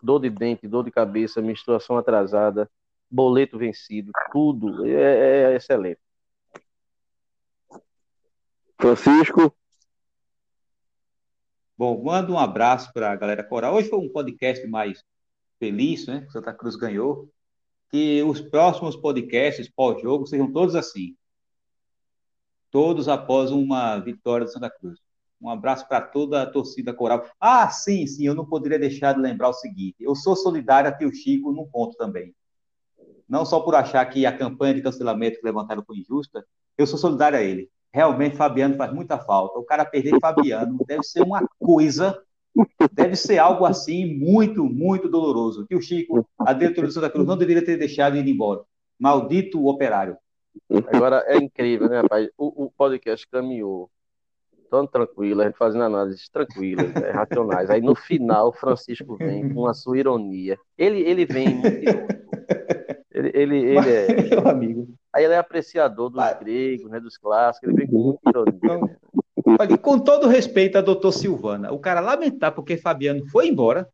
dor 0.02 0.18
de 0.18 0.28
dente, 0.28 0.66
dor 0.66 0.84
de 0.84 0.90
cabeça, 0.90 1.40
menstruação 1.40 1.96
atrasada, 1.96 2.68
boleto 3.08 3.56
vencido, 3.56 4.10
tudo. 4.32 4.84
É, 4.86 4.90
é, 4.90 5.52
é 5.52 5.56
excelente. 5.56 6.00
Francisco. 8.76 9.54
Bom, 11.78 12.02
manda 12.02 12.32
um 12.32 12.38
abraço 12.38 12.90
para 12.94 13.12
a 13.12 13.16
galera 13.16 13.44
coral. 13.44 13.74
Hoje 13.74 13.90
foi 13.90 13.98
um 13.98 14.08
podcast 14.08 14.66
mais 14.66 15.04
feliz, 15.58 16.06
né? 16.06 16.26
Santa 16.30 16.50
Cruz 16.54 16.74
ganhou. 16.74 17.28
Que 17.90 18.22
os 18.22 18.40
próximos 18.40 18.96
podcasts 18.96 19.68
pós-jogo 19.68 20.26
sejam 20.26 20.50
todos 20.50 20.74
assim. 20.74 21.14
Todos 22.70 23.08
após 23.08 23.50
uma 23.50 23.98
vitória 23.98 24.46
do 24.46 24.52
Santa 24.52 24.70
Cruz. 24.70 24.98
Um 25.38 25.50
abraço 25.50 25.86
para 25.86 26.00
toda 26.00 26.42
a 26.42 26.50
torcida 26.50 26.94
coral. 26.94 27.28
Ah, 27.38 27.68
sim, 27.68 28.06
sim, 28.06 28.26
eu 28.26 28.34
não 28.34 28.46
poderia 28.46 28.78
deixar 28.78 29.12
de 29.12 29.20
lembrar 29.20 29.50
o 29.50 29.52
seguinte: 29.52 29.96
eu 30.00 30.14
sou 30.14 30.34
solidário 30.34 30.88
a 30.88 30.96
Tio 30.96 31.12
Chico 31.12 31.52
num 31.52 31.68
ponto 31.68 31.94
também. 31.98 32.34
Não 33.28 33.44
só 33.44 33.60
por 33.60 33.74
achar 33.74 34.04
que 34.06 34.24
a 34.24 34.36
campanha 34.36 34.72
de 34.72 34.82
cancelamento 34.82 35.38
que 35.38 35.44
levantaram 35.44 35.84
foi 35.84 35.98
injusta, 35.98 36.42
eu 36.78 36.86
sou 36.86 36.98
solidário 36.98 37.38
a 37.38 37.42
ele 37.42 37.70
realmente 37.96 38.36
Fabiano 38.36 38.76
faz 38.76 38.92
muita 38.92 39.18
falta. 39.18 39.58
O 39.58 39.64
cara 39.64 39.82
perder 39.82 40.18
Fabiano 40.20 40.78
deve 40.86 41.02
ser 41.02 41.22
uma 41.22 41.48
coisa, 41.58 42.22
deve 42.92 43.16
ser 43.16 43.38
algo 43.38 43.64
assim 43.64 44.14
muito, 44.18 44.64
muito 44.64 45.08
doloroso. 45.08 45.66
Que 45.66 45.74
o 45.74 45.80
Chico, 45.80 46.28
a 46.38 46.52
diretoria 46.52 46.88
do 46.88 46.92
Santa 46.92 47.08
Cruz, 47.08 47.26
não 47.26 47.38
deveria 47.38 47.64
ter 47.64 47.78
deixado 47.78 48.18
ir 48.18 48.28
embora. 48.28 48.60
Maldito 49.00 49.66
operário. 49.66 50.14
Agora 50.92 51.24
é 51.26 51.38
incrível, 51.38 51.88
né, 51.88 52.02
rapaz? 52.02 52.28
O, 52.36 52.66
o 52.66 52.70
podcast 52.70 53.26
caminhou 53.28 53.90
tão 54.70 54.86
tranquilo, 54.86 55.40
a 55.40 55.46
gente 55.46 55.56
fazendo 55.56 55.84
análises 55.84 56.28
tranquilas, 56.28 56.92
né, 56.92 57.10
racionais. 57.12 57.70
Aí 57.70 57.80
no 57.80 57.94
final, 57.94 58.52
Francisco 58.52 59.16
vem 59.16 59.54
com 59.54 59.66
a 59.66 59.72
sua 59.72 59.98
ironia. 59.98 60.58
Ele, 60.76 61.00
ele 61.00 61.24
vem 61.24 61.54
muito 61.54 61.66
ele, 63.10 63.30
ele, 63.32 63.56
ele 63.56 63.90
é. 63.90 64.22
Meu 64.36 64.48
amigo. 64.48 64.86
Aí 65.16 65.24
ele 65.24 65.32
é 65.32 65.38
apreciador 65.38 66.10
dos 66.10 66.22
Vai. 66.22 66.38
gregos, 66.38 66.90
né, 66.90 67.00
dos 67.00 67.16
clássicos, 67.16 67.70
ele 67.70 67.78
vem 67.78 67.86
com 67.86 67.98
muita 67.98 68.28
ironia. 68.28 69.00
Olha, 69.58 69.78
com 69.78 69.98
todo 69.98 70.28
respeito 70.28 70.76
a 70.76 70.82
doutor 70.82 71.10
Silvana, 71.10 71.72
o 71.72 71.78
cara 71.78 72.00
lamentar 72.00 72.54
porque 72.54 72.76
Fabiano 72.76 73.26
foi 73.30 73.48
embora. 73.48 73.88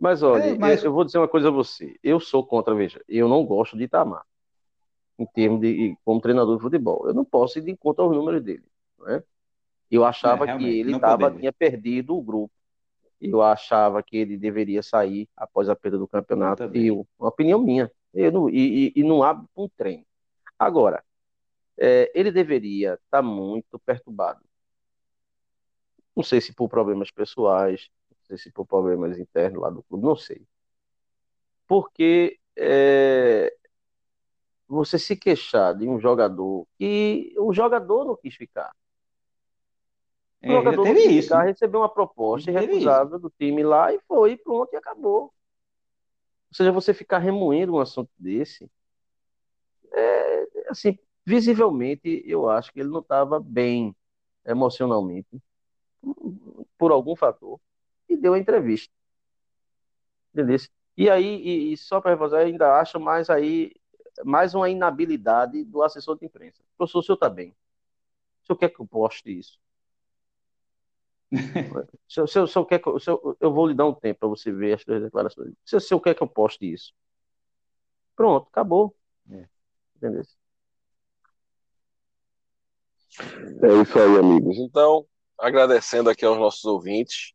Mas 0.00 0.24
olha, 0.24 0.42
é, 0.42 0.58
mas... 0.58 0.82
Eu, 0.82 0.90
eu, 0.90 0.92
vou 0.92 1.04
dizer 1.04 1.18
uma 1.18 1.28
coisa 1.28 1.48
a 1.48 1.52
você. 1.52 1.94
Eu 2.02 2.18
sou 2.18 2.44
contra, 2.44 2.74
veja, 2.74 3.00
eu 3.08 3.28
não 3.28 3.46
gosto 3.46 3.76
de 3.76 3.84
Itamar. 3.84 4.24
em 5.16 5.24
termos 5.26 5.60
de 5.60 5.96
como 6.04 6.20
treinador 6.20 6.56
de 6.56 6.62
futebol. 6.62 7.06
Eu 7.06 7.14
não 7.14 7.24
posso 7.24 7.60
ir 7.60 7.62
de 7.62 7.70
encontro 7.70 8.02
aos 8.02 8.16
números 8.16 8.42
dele. 8.42 8.64
Né? 8.98 9.22
Eu 9.88 10.04
achava 10.04 10.50
é, 10.50 10.58
que 10.58 10.64
ele 10.64 10.98
tava, 10.98 11.30
tinha 11.30 11.52
perdido 11.52 12.16
o 12.16 12.22
grupo. 12.22 12.52
Eu 13.20 13.40
achava 13.40 14.02
que 14.02 14.16
ele 14.16 14.36
deveria 14.36 14.82
sair 14.82 15.28
após 15.36 15.68
a 15.68 15.76
perda 15.76 15.96
do 15.96 16.08
campeonato. 16.08 16.68
E 16.76 16.90
uma 16.90 17.28
opinião 17.28 17.62
minha. 17.62 17.88
Eu 18.14 18.30
não, 18.30 18.48
e, 18.48 18.92
e, 18.94 19.02
não 19.02 19.22
abre 19.22 19.46
um 19.56 19.68
treino. 19.68 20.06
Agora, 20.58 21.04
é, 21.76 22.10
ele 22.14 22.30
deveria 22.30 22.94
estar 22.94 23.18
tá 23.18 23.22
muito 23.22 23.78
perturbado. 23.80 24.40
Não 26.14 26.22
sei 26.22 26.40
se 26.40 26.52
por 26.52 26.68
problemas 26.68 27.10
pessoais, 27.10 27.90
não 28.10 28.18
sei 28.26 28.38
se 28.38 28.52
por 28.52 28.64
problemas 28.64 29.18
internos 29.18 29.60
lá 29.60 29.68
do 29.68 29.82
clube, 29.82 30.04
não 30.04 30.14
sei. 30.14 30.46
Porque 31.66 32.38
é, 32.56 33.52
você 34.68 34.98
se 34.98 35.16
queixar 35.16 35.74
de 35.76 35.88
um 35.88 35.98
jogador 35.98 36.66
que 36.78 37.34
o 37.36 37.52
jogador 37.52 38.04
não 38.04 38.16
quis 38.16 38.36
ficar. 38.36 38.72
O 40.40 40.46
é, 40.46 40.50
jogador 40.50 40.84
não 40.84 40.94
quis 40.94 41.04
isso. 41.06 41.22
ficar, 41.28 41.42
recebeu 41.42 41.80
uma 41.80 41.88
proposta 41.88 42.50
irrecusável 42.50 43.18
do 43.18 43.30
time 43.30 43.64
lá 43.64 43.92
e 43.92 43.98
foi, 44.06 44.36
pronto, 44.36 44.72
e 44.72 44.76
acabou. 44.76 45.32
Ou 46.54 46.56
seja, 46.56 46.70
você 46.70 46.94
ficar 46.94 47.18
remoendo 47.18 47.74
um 47.74 47.80
assunto 47.80 48.12
desse, 48.16 48.70
é, 49.92 50.46
assim, 50.68 50.96
visivelmente, 51.26 52.22
eu 52.24 52.48
acho 52.48 52.72
que 52.72 52.78
ele 52.78 52.90
não 52.90 53.00
estava 53.00 53.40
bem 53.40 53.92
emocionalmente, 54.46 55.42
por 56.78 56.92
algum 56.92 57.16
fator, 57.16 57.58
e 58.08 58.16
deu 58.16 58.34
a 58.34 58.38
entrevista. 58.38 58.94
Entendeu? 60.32 60.58
E 60.96 61.10
aí, 61.10 61.42
e, 61.42 61.72
e 61.72 61.76
só 61.76 62.00
para 62.00 62.12
reforçar, 62.12 62.38
ainda 62.38 62.78
acho 62.78 63.00
mais 63.00 63.28
aí 63.28 63.72
mais 64.24 64.54
uma 64.54 64.70
inabilidade 64.70 65.64
do 65.64 65.82
assessor 65.82 66.16
de 66.16 66.24
imprensa. 66.26 66.62
Professor, 66.78 67.00
o 67.00 67.02
senhor 67.02 67.16
está 67.16 67.28
bem. 67.28 67.50
O 68.44 68.46
senhor 68.46 68.58
quer 68.58 68.68
que 68.68 68.80
eu 68.80 68.86
poste 68.86 69.36
isso? 69.36 69.58
se, 72.08 72.20
o 72.20 72.26
senhor, 72.26 72.44
o 72.44 72.48
senhor 72.48 72.66
quer 72.66 72.78
que 72.78 72.88
eu, 72.88 72.98
senhor, 72.98 73.36
eu 73.40 73.52
vou 73.52 73.66
lhe 73.66 73.74
dar 73.74 73.86
um 73.86 73.94
tempo 73.94 74.20
para 74.20 74.28
você 74.28 74.52
ver 74.52 74.74
as 74.74 74.82
suas 74.82 75.02
declarações. 75.02 75.52
Se 75.64 75.76
o 75.76 75.80
senhor 75.80 76.00
quer 76.00 76.14
que 76.14 76.22
eu 76.22 76.28
poste 76.28 76.72
isso? 76.72 76.92
Pronto, 78.14 78.48
acabou. 78.50 78.94
É. 79.30 79.46
Entendeu? 79.96 80.22
É 83.62 83.82
isso 83.82 83.98
aí, 83.98 84.18
amigos. 84.18 84.56
Então, 84.58 85.06
agradecendo 85.38 86.10
aqui 86.10 86.24
aos 86.24 86.38
nossos 86.38 86.64
ouvintes, 86.64 87.32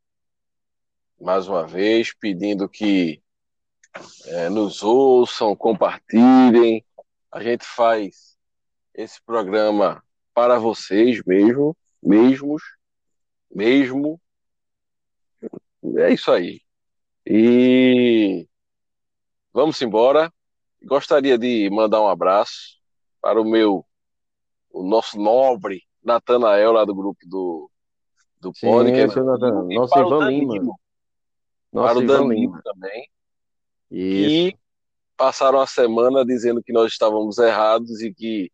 mais 1.20 1.48
uma 1.48 1.66
vez, 1.66 2.14
pedindo 2.14 2.68
que 2.70 3.22
é, 4.26 4.50
nos 4.50 4.84
ouçam, 4.84 5.56
compartilhem. 5.56 6.86
A 7.32 7.42
gente 7.42 7.66
faz 7.66 8.38
esse 8.94 9.22
programa 9.22 10.04
para 10.34 10.58
vocês 10.58 11.22
mesmo, 11.26 11.76
mesmos, 12.02 12.62
mesmo. 13.52 14.20
É 15.98 16.14
isso 16.14 16.32
aí. 16.32 16.62
E 17.26 18.48
vamos 19.54 19.82
embora. 19.82 20.32
Gostaria 20.84 21.38
de 21.38 21.70
mandar 21.70 22.02
um 22.02 22.08
abraço 22.08 22.80
para 23.22 23.42
o 23.42 23.46
meu, 23.46 23.86
o 24.72 24.84
nosso 24.84 25.20
nobre 25.20 25.84
Natanael 26.04 26.72
lá 26.72 26.86
do 26.86 26.96
grupo 26.96 27.20
do, 27.26 27.70
do 28.40 28.52
Sim, 28.56 28.68
podcast. 28.68 29.20
Nosso 29.20 30.00
Ivan 30.00 30.30
Lima. 30.30 30.76
Nosso 31.72 31.94
para 31.94 32.00
o 32.00 32.08
Danilo 32.08 32.60
também. 32.64 33.10
Isso. 33.92 34.56
E 34.56 34.58
passaram 35.16 35.60
a 35.60 35.68
semana 35.68 36.26
dizendo 36.26 36.64
que 36.64 36.74
nós 36.74 36.92
estávamos 36.92 37.38
errados 37.38 38.02
e 38.02 38.14
que 38.14 38.52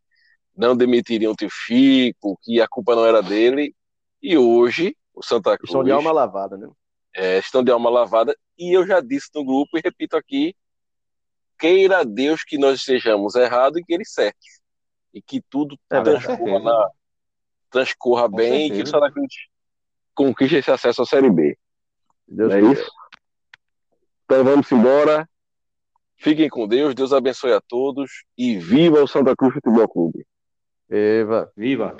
não 0.55 0.75
demitiriam 0.75 1.33
o 1.33 1.35
Tifico, 1.35 2.37
que 2.41 2.61
a 2.61 2.67
culpa 2.67 2.95
não 2.95 3.05
era 3.05 3.21
dele. 3.21 3.73
E 4.25 4.39
hoje, 4.39 4.97
o 5.13 5.21
Santa 5.21 5.55
Cruz. 5.55 5.69
Estão 5.69 5.83
de 5.83 5.91
alma 5.91 6.11
lavada, 6.11 6.57
né? 6.57 6.67
É, 7.15 7.37
estão 7.37 7.63
de 7.63 7.69
alma 7.69 7.91
lavada. 7.91 8.35
E 8.57 8.75
eu 8.75 8.83
já 8.87 8.99
disse 8.99 9.29
no 9.35 9.45
grupo 9.45 9.77
e 9.77 9.81
repito 9.83 10.17
aqui: 10.17 10.55
queira 11.59 12.03
Deus 12.03 12.43
que 12.43 12.57
nós 12.57 12.79
estejamos 12.79 13.35
errados 13.35 13.79
e 13.79 13.83
que 13.83 13.93
ele 13.93 14.03
certo. 14.03 14.39
E 15.13 15.21
que 15.21 15.43
tudo 15.47 15.77
é, 15.91 16.01
transcorra, 16.01 16.59
na, 16.59 16.89
transcorra 17.69 18.27
bem 18.27 18.67
certeza. 18.67 18.73
e 18.73 18.77
que 18.77 18.83
o 18.83 18.87
Santa 18.87 19.11
Cruz 19.11 19.33
conquiste 20.15 20.55
esse 20.55 20.71
acesso 20.71 21.03
à 21.03 21.05
Série 21.05 21.29
B. 21.29 21.55
Deus 22.27 22.51
é 22.51 22.61
isso? 22.61 22.91
Então 24.25 24.43
vamos 24.43 24.71
embora. 24.71 25.29
Fiquem 26.15 26.49
com 26.49 26.67
Deus, 26.67 26.95
Deus 26.95 27.13
abençoe 27.13 27.53
a 27.53 27.61
todos 27.61 28.23
e 28.35 28.57
viva 28.57 29.03
o 29.03 29.07
Santa 29.07 29.35
Cruz 29.35 29.53
Futebol 29.53 29.87
Clube. 29.87 30.25
Viva! 30.89 31.51
Viva! 31.55 31.95